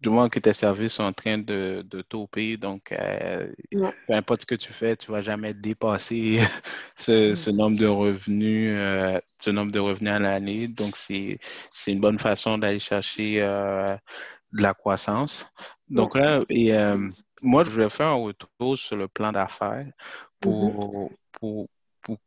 du 0.00 0.08
moment 0.08 0.28
que 0.28 0.38
tes 0.38 0.52
services 0.52 0.94
sont 0.94 1.04
en 1.04 1.12
train 1.12 1.38
de, 1.38 1.84
de 1.88 2.02
tauper, 2.02 2.56
donc 2.56 2.92
euh, 2.92 3.52
peu 4.06 4.14
importe 4.14 4.42
ce 4.42 4.46
que 4.46 4.54
tu 4.54 4.72
fais, 4.72 4.96
tu 4.96 5.10
ne 5.10 5.16
vas 5.16 5.22
jamais 5.22 5.54
dépasser 5.54 6.38
ce, 6.96 7.34
ce 7.34 7.50
nombre 7.50 7.76
de 7.78 7.86
revenus, 7.86 8.74
euh, 8.78 9.20
ce 9.38 9.50
nombre 9.50 9.72
de 9.72 9.78
revenus 9.78 10.12
à 10.12 10.18
l'année. 10.18 10.68
Donc, 10.68 10.96
c'est 10.96 11.38
une 11.86 12.00
bonne 12.00 12.18
façon 12.18 12.58
d'aller 12.58 12.78
chercher 12.80 13.42
euh, 13.42 13.96
de 14.52 14.62
la 14.62 14.74
croissance. 14.74 15.46
Donc 15.88 16.14
là, 16.14 16.42
et, 16.48 16.74
euh, 16.74 17.08
moi, 17.42 17.64
je 17.64 17.70
vais 17.70 17.90
faire 17.90 18.08
un 18.08 18.22
retour 18.22 18.78
sur 18.78 18.96
le 18.96 19.08
plan 19.08 19.32
d'affaires 19.32 19.86
pour, 20.40 21.10
pour, 21.32 21.68
pour, 22.02 22.18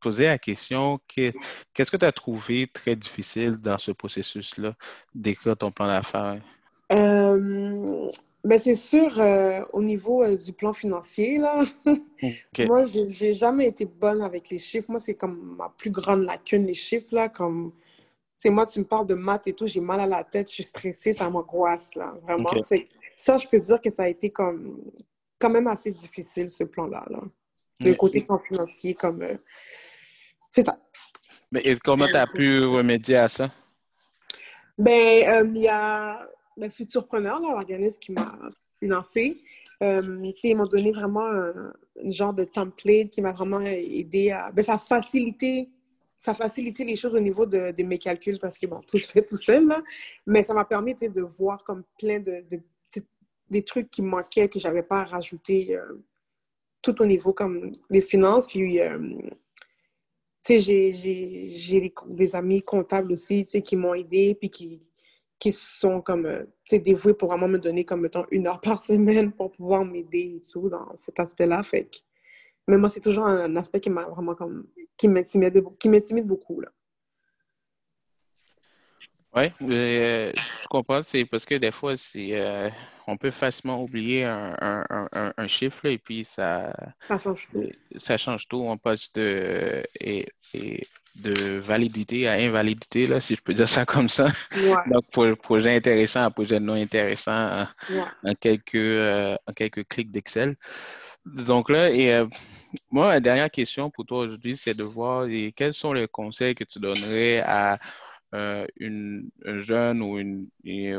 poser 0.00 0.26
la 0.26 0.38
question 0.38 1.00
qu'est-ce 1.06 1.90
que 1.90 1.96
tu 1.96 2.04
as 2.04 2.12
trouvé 2.12 2.66
très 2.66 2.94
difficile 2.94 3.56
dans 3.56 3.78
ce 3.78 3.90
processus-là 3.90 4.74
d'écrire 5.14 5.56
ton 5.56 5.70
plan 5.70 5.86
d'affaires? 5.86 6.42
Euh, 6.92 8.08
ben 8.44 8.58
c'est 8.58 8.74
sûr, 8.74 9.18
euh, 9.18 9.62
au 9.72 9.82
niveau 9.82 10.26
du 10.36 10.52
plan 10.52 10.74
financier, 10.74 11.38
là, 11.38 11.62
moi, 12.66 12.84
j'ai 12.84 13.32
jamais 13.32 13.68
été 13.68 13.86
bonne 13.86 14.20
avec 14.20 14.50
les 14.50 14.58
chiffres. 14.58 14.90
Moi, 14.90 15.00
c'est 15.00 15.14
comme 15.14 15.56
ma 15.58 15.70
plus 15.70 15.90
grande 15.90 16.24
lacune, 16.24 16.66
les 16.66 16.74
chiffres, 16.74 17.14
là, 17.14 17.30
comme 17.30 17.72
c'est 18.44 18.50
moi, 18.50 18.66
tu 18.66 18.78
me 18.78 18.84
parles 18.84 19.06
de 19.06 19.14
maths 19.14 19.46
et 19.46 19.54
tout, 19.54 19.66
j'ai 19.66 19.80
mal 19.80 20.00
à 20.00 20.06
la 20.06 20.22
tête, 20.22 20.50
je 20.50 20.56
suis 20.56 20.64
stressée, 20.64 21.14
ça 21.14 21.30
m'angoisse, 21.30 21.94
là, 21.94 22.14
vraiment. 22.20 22.50
Ça, 23.16 23.38
je 23.38 23.48
peux 23.48 23.58
dire 23.58 23.80
que 23.80 23.88
ça 23.88 24.02
a 24.02 24.08
été 24.08 24.28
comme, 24.28 24.82
quand 25.38 25.48
même 25.48 25.66
assez 25.66 25.90
difficile, 25.90 26.50
ce 26.50 26.64
plan-là, 26.64 27.06
là. 27.08 27.20
Le 27.80 27.94
côté 27.94 28.20
financier, 28.20 28.92
comme... 28.92 29.22
Euh, 29.22 29.38
c'est 30.50 30.66
ça. 30.66 30.78
Mais 31.50 31.62
et 31.64 31.74
comment 31.78 32.06
tu 32.06 32.16
as 32.16 32.26
pu 32.26 32.66
remédier 32.66 33.16
à 33.16 33.28
ça? 33.28 33.50
Ben, 34.76 35.26
euh, 35.26 35.50
il 35.54 35.62
y 35.62 35.68
a 35.68 36.28
ben, 36.54 36.70
Futurpreneur, 36.70 37.40
l'organisme 37.40 37.98
qui 37.98 38.12
m'a 38.12 38.38
financé. 38.78 39.40
Euh, 39.82 40.32
ils 40.42 40.54
m'ont 40.54 40.66
donné 40.66 40.92
vraiment 40.92 41.26
un, 41.26 41.72
genre 42.10 42.34
de 42.34 42.44
template 42.44 43.08
qui 43.08 43.22
m'a 43.22 43.32
vraiment 43.32 43.62
aidé 43.62 44.32
à... 44.32 44.52
Ben, 44.52 44.62
ça 44.62 44.74
a 44.74 44.78
facilité 44.78 45.70
ça 46.24 46.30
a 46.30 46.34
facilité 46.34 46.84
les 46.84 46.96
choses 46.96 47.14
au 47.14 47.20
niveau 47.20 47.44
de, 47.44 47.82
mes 47.82 47.98
calculs 47.98 48.38
parce 48.38 48.56
que, 48.56 48.66
bon, 48.66 48.80
tout 48.80 48.96
se 48.96 49.06
fait 49.06 49.26
tout 49.26 49.36
seul. 49.36 49.70
Mais 50.26 50.42
ça 50.42 50.54
m'a 50.54 50.64
permis, 50.64 50.94
de 50.94 51.20
voir 51.20 51.62
comme 51.64 51.84
plein 51.98 52.18
de, 52.18 52.42
des 53.50 53.62
trucs 53.62 53.90
qui 53.90 54.00
manquaient, 54.00 54.48
que 54.48 54.58
j'avais 54.58 54.82
pas 54.82 55.00
à 55.00 55.04
rajouter 55.04 55.76
euh, 55.76 56.02
tout 56.80 57.02
au 57.02 57.04
niveau 57.04 57.34
comme 57.34 57.72
des 57.90 58.00
finances. 58.00 58.46
Puis, 58.46 58.80
euh, 58.80 58.98
tu 60.42 60.58
sais, 60.58 60.60
j'ai 60.60 61.92
des 62.06 62.34
amis 62.34 62.62
comptables 62.62 63.12
aussi, 63.12 63.44
tu 63.44 63.60
qui 63.60 63.76
m'ont 63.76 63.92
aidé, 63.92 64.34
puis 64.34 64.48
qui, 64.48 64.80
qui 65.38 65.52
sont 65.52 66.00
comme, 66.00 66.24
euh, 66.24 66.44
tu 66.64 66.76
sais, 66.76 66.78
dévoués 66.78 67.12
pour 67.12 67.28
vraiment 67.28 67.48
me 67.48 67.58
donner 67.58 67.84
comme, 67.84 68.00
mettons, 68.00 68.24
une 68.30 68.46
heure 68.46 68.62
par 68.62 68.82
semaine 68.82 69.30
pour 69.30 69.52
pouvoir 69.52 69.84
m'aider 69.84 70.36
et 70.38 70.40
tout 70.40 70.70
dans 70.70 70.88
cet 70.94 71.20
aspect-là. 71.20 71.62
Fait 71.62 71.90
mais 72.66 72.78
moi, 72.78 72.88
c'est 72.88 73.00
toujours 73.00 73.26
un 73.26 73.56
aspect 73.56 73.80
qui 73.80 73.90
m'a 73.90 74.04
vraiment 74.04 74.34
comme 74.34 74.66
qui 74.96 75.08
m'intimide 75.08 75.62
qui 75.78 75.88
m'intimide 75.88 76.26
beaucoup 76.26 76.60
là. 76.60 76.68
Oui, 79.36 79.50
euh, 79.62 80.32
je 80.36 80.68
comprends. 80.68 81.02
C'est 81.02 81.24
parce 81.24 81.44
que 81.44 81.56
des 81.56 81.72
fois, 81.72 81.96
c'est 81.96 82.40
euh, 82.40 82.70
on 83.08 83.16
peut 83.16 83.32
facilement 83.32 83.82
oublier 83.82 84.22
un, 84.24 84.54
un, 84.60 85.32
un, 85.36 85.46
chiffre 85.48 85.86
et 85.86 85.98
puis 85.98 86.24
ça, 86.24 86.72
ça 87.08 87.18
change 87.18 87.48
tout. 87.50 87.64
Ça 87.96 88.16
change 88.16 88.46
tout. 88.46 88.62
On 88.64 88.78
passe 88.78 89.12
de, 89.12 89.82
et, 90.00 90.26
et 90.54 90.86
de 91.16 91.58
validité 91.58 92.28
à 92.28 92.32
invalidité, 92.32 93.06
là, 93.06 93.20
si 93.20 93.34
je 93.34 93.42
peux 93.42 93.54
dire 93.54 93.68
ça 93.68 93.84
comme 93.86 94.08
ça. 94.08 94.28
Donc, 94.90 95.04
pour 95.12 95.24
le 95.24 95.36
projet 95.36 95.76
intéressant 95.76 96.24
à 96.24 96.30
projet 96.30 96.60
non 96.60 96.74
intéressant 96.74 97.66
en, 98.24 98.34
quelques, 98.34 98.74
euh, 98.74 99.36
en 99.46 99.52
quelques 99.52 99.86
clics 99.86 100.10
d'Excel. 100.10 100.56
Donc 101.24 101.70
là, 101.70 101.90
et 101.90 102.12
euh, 102.12 102.26
moi, 102.90 103.08
la 103.08 103.20
dernière 103.20 103.50
question 103.50 103.90
pour 103.90 104.04
toi 104.04 104.18
aujourd'hui, 104.20 104.56
c'est 104.56 104.74
de 104.74 104.82
voir 104.82 105.26
quels 105.56 105.72
sont 105.72 105.92
les 105.92 106.06
conseils 106.08 106.54
que 106.54 106.64
tu 106.64 106.78
donnerais 106.78 107.40
à 107.40 107.78
euh, 108.34 108.66
une, 108.78 109.30
un 109.44 109.60
jeune 109.60 110.02
ou 110.02 110.18
une, 110.18 110.48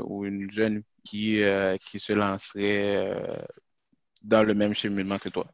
ou 0.05 0.25
une 0.25 0.49
jeune 0.49 0.83
qui, 1.03 1.43
euh, 1.43 1.75
qui 1.77 1.99
se 1.99 2.13
lanceraient 2.13 2.95
euh, 2.95 3.37
dans 4.23 4.43
le 4.43 4.53
même 4.53 4.73
cheminement 4.73 5.19
que 5.19 5.29
toi? 5.29 5.45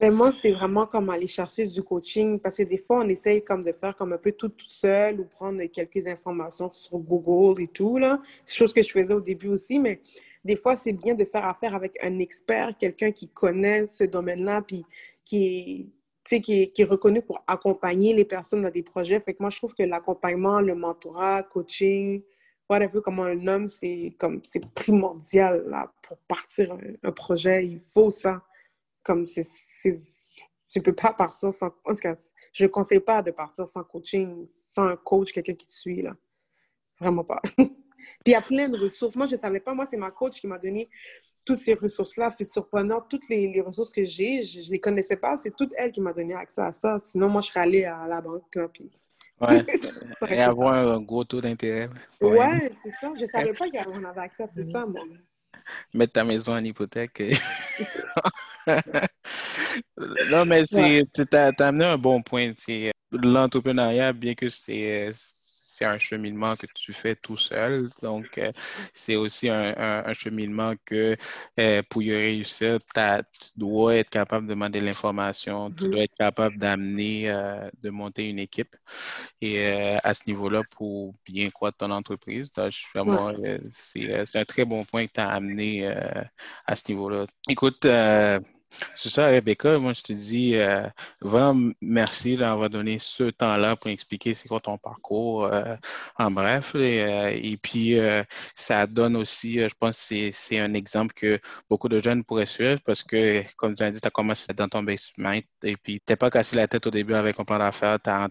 Mais 0.00 0.10
moi, 0.10 0.30
c'est 0.30 0.52
vraiment 0.52 0.86
comme 0.86 1.08
aller 1.08 1.26
chercher 1.26 1.64
du 1.66 1.82
coaching 1.82 2.38
parce 2.38 2.58
que 2.58 2.64
des 2.64 2.76
fois, 2.78 3.00
on 3.02 3.08
essaye 3.08 3.42
comme 3.42 3.64
de 3.64 3.72
faire 3.72 3.96
comme 3.96 4.12
un 4.12 4.18
peu 4.18 4.32
tout, 4.32 4.50
tout 4.50 4.68
seul 4.68 5.20
ou 5.20 5.24
prendre 5.24 5.62
quelques 5.66 6.06
informations 6.06 6.70
sur 6.74 6.98
Google 6.98 7.62
et 7.62 7.68
tout, 7.68 7.96
là. 7.96 8.20
C'est 8.44 8.56
chose 8.56 8.74
que 8.74 8.82
je 8.82 8.90
faisais 8.90 9.14
au 9.14 9.20
début 9.20 9.48
aussi, 9.48 9.78
mais 9.78 10.00
des 10.44 10.56
fois, 10.56 10.76
c'est 10.76 10.92
bien 10.92 11.14
de 11.14 11.24
faire 11.24 11.46
affaire 11.46 11.74
avec 11.74 11.96
un 12.02 12.18
expert, 12.18 12.76
quelqu'un 12.78 13.10
qui 13.10 13.28
connaît 13.28 13.86
ce 13.86 14.04
domaine-là, 14.04 14.62
puis 14.62 14.84
qui 15.24 15.88
est, 16.28 16.40
qui, 16.40 16.70
qui 16.70 16.82
est 16.82 16.84
reconnu 16.84 17.22
pour 17.22 17.42
accompagner 17.46 18.14
les 18.14 18.24
personnes 18.24 18.62
dans 18.62 18.70
des 18.70 18.82
projets. 18.82 19.18
Fait 19.20 19.32
que 19.32 19.38
moi, 19.40 19.50
je 19.50 19.56
trouve 19.56 19.74
que 19.74 19.82
l'accompagnement, 19.82 20.60
le 20.60 20.74
mentorat, 20.74 21.42
coaching, 21.44 22.22
whatever 22.68 23.00
comment 23.02 23.22
on 23.22 23.26
le 23.26 23.36
nomme, 23.36 23.68
c'est 23.68 24.12
c'est 24.42 24.64
primordial 24.74 25.64
là, 25.68 25.90
pour 26.02 26.18
partir 26.28 26.76
un 27.02 27.12
projet. 27.12 27.66
Il 27.66 27.80
faut 27.80 28.10
ça. 28.10 28.42
Comme 29.06 29.24
c'est, 29.24 29.46
tu 30.68 30.82
peux 30.82 30.92
pas 30.92 31.12
partir 31.12 31.54
sans. 31.54 31.66
En 31.84 31.94
tout 31.94 32.02
cas, 32.02 32.16
je 32.52 32.64
ne 32.64 32.68
conseille 32.68 32.98
pas 32.98 33.22
de 33.22 33.30
partir 33.30 33.68
sans 33.68 33.84
coaching, 33.84 34.48
sans 34.72 34.88
un 34.88 34.96
coach, 34.96 35.30
quelqu'un 35.30 35.54
qui 35.54 35.64
te 35.64 35.72
suit, 35.72 36.02
là. 36.02 36.16
Vraiment 36.98 37.22
pas. 37.22 37.40
Puis 37.56 37.68
il 38.26 38.32
y 38.32 38.34
a 38.34 38.42
plein 38.42 38.68
de 38.68 38.76
ressources. 38.76 39.14
Moi, 39.14 39.26
je 39.26 39.36
ne 39.36 39.40
savais 39.40 39.60
pas. 39.60 39.74
Moi, 39.74 39.86
c'est 39.86 39.96
ma 39.96 40.10
coach 40.10 40.40
qui 40.40 40.48
m'a 40.48 40.58
donné 40.58 40.90
toutes 41.44 41.60
ces 41.60 41.74
ressources-là. 41.74 42.32
C'est 42.36 42.48
surprenant. 42.48 43.00
Toutes 43.00 43.28
les, 43.28 43.46
les 43.46 43.60
ressources 43.60 43.92
que 43.92 44.02
j'ai, 44.02 44.42
je 44.42 44.66
ne 44.66 44.72
les 44.72 44.80
connaissais 44.80 45.16
pas. 45.16 45.36
C'est 45.36 45.54
toute 45.54 45.72
elle 45.76 45.92
qui 45.92 46.00
m'a 46.00 46.12
donné 46.12 46.34
accès 46.34 46.62
à 46.62 46.72
ça. 46.72 46.98
Sinon, 46.98 47.28
moi, 47.28 47.42
je 47.42 47.48
serais 47.48 47.60
allée 47.60 47.84
à 47.84 48.08
la 48.08 48.20
banque. 48.20 48.52
Là, 48.56 48.68
puis... 48.68 48.88
Ouais. 49.38 49.66
Et 50.30 50.40
avoir 50.40 50.72
un 50.72 50.98
gros 50.98 51.22
taux 51.22 51.42
d'intérêt. 51.42 51.90
Ouais, 52.22 52.72
c'est 52.82 52.90
ça. 52.92 53.12
Je 53.14 53.20
ne 53.20 53.26
savais 53.26 53.52
pas 53.52 53.66
qu'on 53.68 54.02
avait 54.02 54.20
accès 54.20 54.44
à 54.44 54.48
tout 54.48 54.62
ça, 54.62 54.86
moi. 54.86 55.02
Mettre 55.94 56.14
ta 56.14 56.24
maison 56.24 56.52
en 56.52 56.64
hypothèque. 56.64 57.22
non, 60.30 60.44
mais 60.46 60.64
tu 60.64 61.24
as, 61.32 61.52
amené 61.58 61.84
un 61.84 61.98
bon 61.98 62.22
point. 62.22 62.52
L'entrepreneuriat, 63.12 64.12
bien 64.12 64.34
que 64.34 64.48
c'est 64.48 65.12
c'est 65.76 65.84
un 65.84 65.98
cheminement 65.98 66.56
que 66.56 66.66
tu 66.74 66.94
fais 66.94 67.14
tout 67.14 67.36
seul. 67.36 67.90
Donc, 68.00 68.38
euh, 68.38 68.50
c'est 68.94 69.16
aussi 69.16 69.50
un, 69.50 69.74
un, 70.06 70.12
cheminement 70.14 70.72
que 70.86 71.16
euh, 71.58 71.82
pour 71.90 72.02
y 72.02 72.12
réussir, 72.12 72.78
tu 72.80 73.48
dois 73.56 73.96
être 73.96 74.08
capable 74.08 74.46
de 74.46 74.54
demander 74.54 74.80
l'information, 74.80 75.70
tu 75.70 75.84
mm-hmm. 75.84 75.90
dois 75.90 76.02
être 76.04 76.14
capable 76.14 76.56
d'amener, 76.56 77.30
euh, 77.30 77.68
de 77.82 77.90
monter 77.90 78.26
une 78.28 78.38
équipe. 78.38 78.74
Et 79.42 79.66
à 80.02 80.14
ce 80.14 80.22
niveau-là, 80.26 80.62
pour 80.70 81.14
bien 81.26 81.50
croître 81.50 81.76
ton 81.78 81.90
entreprise, 81.90 82.50
c'est 83.70 84.38
un 84.38 84.44
très 84.44 84.64
bon 84.64 84.84
point 84.84 85.06
que 85.06 85.12
tu 85.12 85.20
as 85.20 85.28
amené 85.28 85.86
à 86.66 86.74
ce 86.76 86.84
niveau-là. 86.88 87.26
Écoute, 87.48 87.86
c'est 88.94 89.08
ça, 89.08 89.26
Rebecca. 89.28 89.78
Moi, 89.78 89.92
je 89.92 90.02
te 90.02 90.12
dis 90.12 90.56
euh, 90.56 90.86
vraiment 91.20 91.72
merci 91.80 92.36
d'avoir 92.36 92.70
donné 92.70 92.98
ce 92.98 93.24
temps-là 93.24 93.76
pour 93.76 93.90
expliquer 93.90 94.34
c'est 94.34 94.48
quoi 94.48 94.60
ton 94.60 94.78
parcours 94.78 95.46
euh, 95.46 95.76
en 96.18 96.30
bref. 96.30 96.74
Et, 96.74 97.02
euh, 97.04 97.56
puis, 97.62 97.96
ça 98.54 98.86
donne 98.86 99.16
aussi, 99.16 99.54
je 99.54 99.74
pense 99.78 99.98
c'est 100.32 100.58
un 100.58 100.74
exemple 100.74 101.14
que 101.14 101.40
beaucoup 101.68 101.88
de 101.88 101.98
jeunes 102.00 102.24
pourraient 102.24 102.46
suivre 102.46 102.80
parce 102.84 103.02
que, 103.02 103.42
comme 103.56 103.74
tu 103.74 103.82
as 103.82 103.90
dit, 103.90 104.00
tu 104.00 104.08
as 104.08 104.10
commencé 104.10 104.52
dans 104.54 104.68
ton 104.68 104.82
basement 104.82 105.38
et 105.62 105.76
puis 105.76 106.00
tu 106.00 106.12
n'es 106.12 106.16
pas 106.16 106.30
cassé 106.30 106.56
la 106.56 106.68
tête 106.68 106.86
au 106.86 106.90
début 106.90 107.14
avec 107.14 107.38
un 107.40 107.44
plan 107.44 107.58
d'affaires. 107.58 107.98
Tu 108.02 108.10
as, 108.10 108.28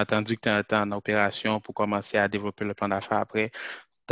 entendu 0.00 0.36
que 0.36 0.42
tu 0.42 0.60
étais 0.60 0.76
en 0.76 0.90
opération 0.92 1.60
pour 1.60 1.74
commencer 1.74 2.18
à 2.18 2.28
développer 2.28 2.64
le 2.64 2.74
plan 2.74 2.88
d'affaires 2.88 3.18
après 3.18 3.50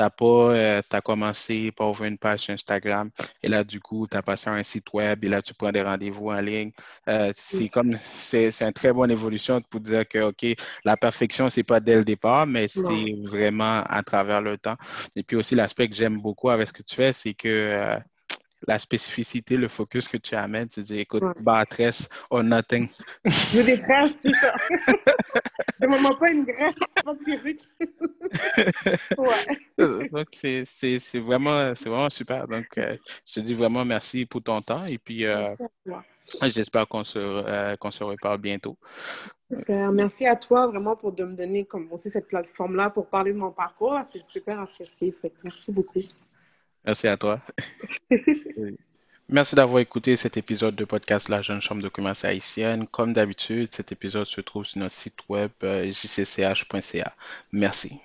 tu 0.00 0.04
as 0.04 0.10
pas, 0.10 0.24
euh, 0.24 0.82
commencé 1.04 1.72
par 1.72 1.90
ouvrir 1.90 2.10
une 2.10 2.18
page 2.18 2.40
sur 2.40 2.54
Instagram 2.54 3.10
et 3.42 3.48
là, 3.48 3.64
du 3.64 3.80
coup, 3.80 4.06
tu 4.10 4.16
as 4.16 4.22
passé 4.22 4.48
un 4.48 4.62
site 4.62 4.92
web 4.94 5.24
et 5.24 5.28
là, 5.28 5.42
tu 5.42 5.52
prends 5.54 5.72
des 5.72 5.82
rendez-vous 5.82 6.30
en 6.30 6.40
ligne. 6.40 6.72
Euh, 7.08 7.32
c'est 7.36 7.68
comme, 7.68 7.96
c'est, 7.96 8.62
une 8.62 8.72
très 8.72 8.92
bonne 8.92 9.10
évolution 9.10 9.60
pour 9.60 9.80
dire 9.80 10.08
que, 10.08 10.18
OK, 10.28 10.46
la 10.84 10.96
perfection, 10.96 11.50
c'est 11.50 11.64
pas 11.64 11.80
dès 11.80 11.96
le 11.96 12.04
départ, 12.04 12.46
mais 12.46 12.68
c'est 12.68 13.14
vraiment 13.24 13.82
à 13.86 14.02
travers 14.02 14.40
le 14.40 14.56
temps. 14.56 14.76
Et 15.16 15.22
puis 15.22 15.36
aussi, 15.36 15.54
l'aspect 15.54 15.88
que 15.88 15.94
j'aime 15.94 16.18
beaucoup 16.18 16.50
avec 16.50 16.68
ce 16.68 16.72
que 16.72 16.82
tu 16.82 16.94
fais, 16.94 17.12
c'est 17.12 17.34
que 17.34 17.48
euh, 17.48 17.98
la 18.66 18.78
spécificité, 18.78 19.56
le 19.56 19.68
focus 19.68 20.08
que 20.08 20.16
tu 20.16 20.34
amènes, 20.34 20.68
tu 20.68 20.82
dis, 20.82 20.98
écoute, 20.98 21.22
ouais. 21.22 21.90
or 22.30 22.42
nothing. 22.42 22.88
Je 23.24 23.62
déteste, 23.62 24.16
c'est 24.22 24.34
ça. 24.34 24.52
Demande-moi 25.80 26.10
pas 26.18 26.30
une 26.30 26.44
graisse, 26.44 26.74
pas 27.04 27.14
de 27.14 27.24
perruque. 27.24 27.62
ouais. 29.18 30.08
Donc, 30.10 30.28
c'est 30.32 31.18
vraiment, 31.18 31.72
vraiment 31.72 32.10
super. 32.10 32.46
Donc, 32.46 32.66
euh, 32.76 32.94
je 33.26 33.34
te 33.34 33.40
dis 33.40 33.54
vraiment 33.54 33.84
merci 33.84 34.26
pour 34.26 34.42
ton 34.42 34.60
temps 34.60 34.84
et 34.84 34.98
puis 34.98 35.24
euh, 35.24 35.54
j'espère 36.42 36.86
qu'on 36.86 37.04
se, 37.04 37.18
euh, 37.18 37.74
se 37.90 38.04
reparle 38.04 38.38
bientôt. 38.38 38.76
Super. 39.50 39.90
Merci 39.90 40.26
à 40.26 40.36
toi 40.36 40.66
vraiment 40.66 40.96
pour 40.96 41.12
de 41.12 41.24
me 41.24 41.34
donner 41.34 41.64
comme 41.64 41.90
aussi 41.92 42.10
cette 42.10 42.28
plateforme-là 42.28 42.90
pour 42.90 43.06
parler 43.06 43.32
de 43.32 43.38
mon 43.38 43.50
parcours. 43.50 43.98
C'est 44.04 44.22
super 44.22 44.60
apprécié. 44.60 45.14
merci 45.42 45.72
beaucoup. 45.72 46.00
Merci 46.84 47.08
à 47.08 47.16
toi. 47.16 47.40
Merci 49.28 49.54
d'avoir 49.54 49.78
écouté 49.78 50.16
cet 50.16 50.36
épisode 50.36 50.74
de 50.74 50.84
podcast 50.84 51.28
La 51.28 51.40
Jeune 51.40 51.62
Chambre 51.62 51.82
de 51.82 51.88
commerce 51.88 52.24
haïtienne. 52.24 52.88
Comme 52.88 53.12
d'habitude, 53.12 53.68
cet 53.70 53.92
épisode 53.92 54.26
se 54.26 54.40
trouve 54.40 54.64
sur 54.64 54.80
notre 54.80 54.94
site 54.94 55.18
web 55.28 55.52
jcch.ca. 55.62 57.14
Merci. 57.52 58.00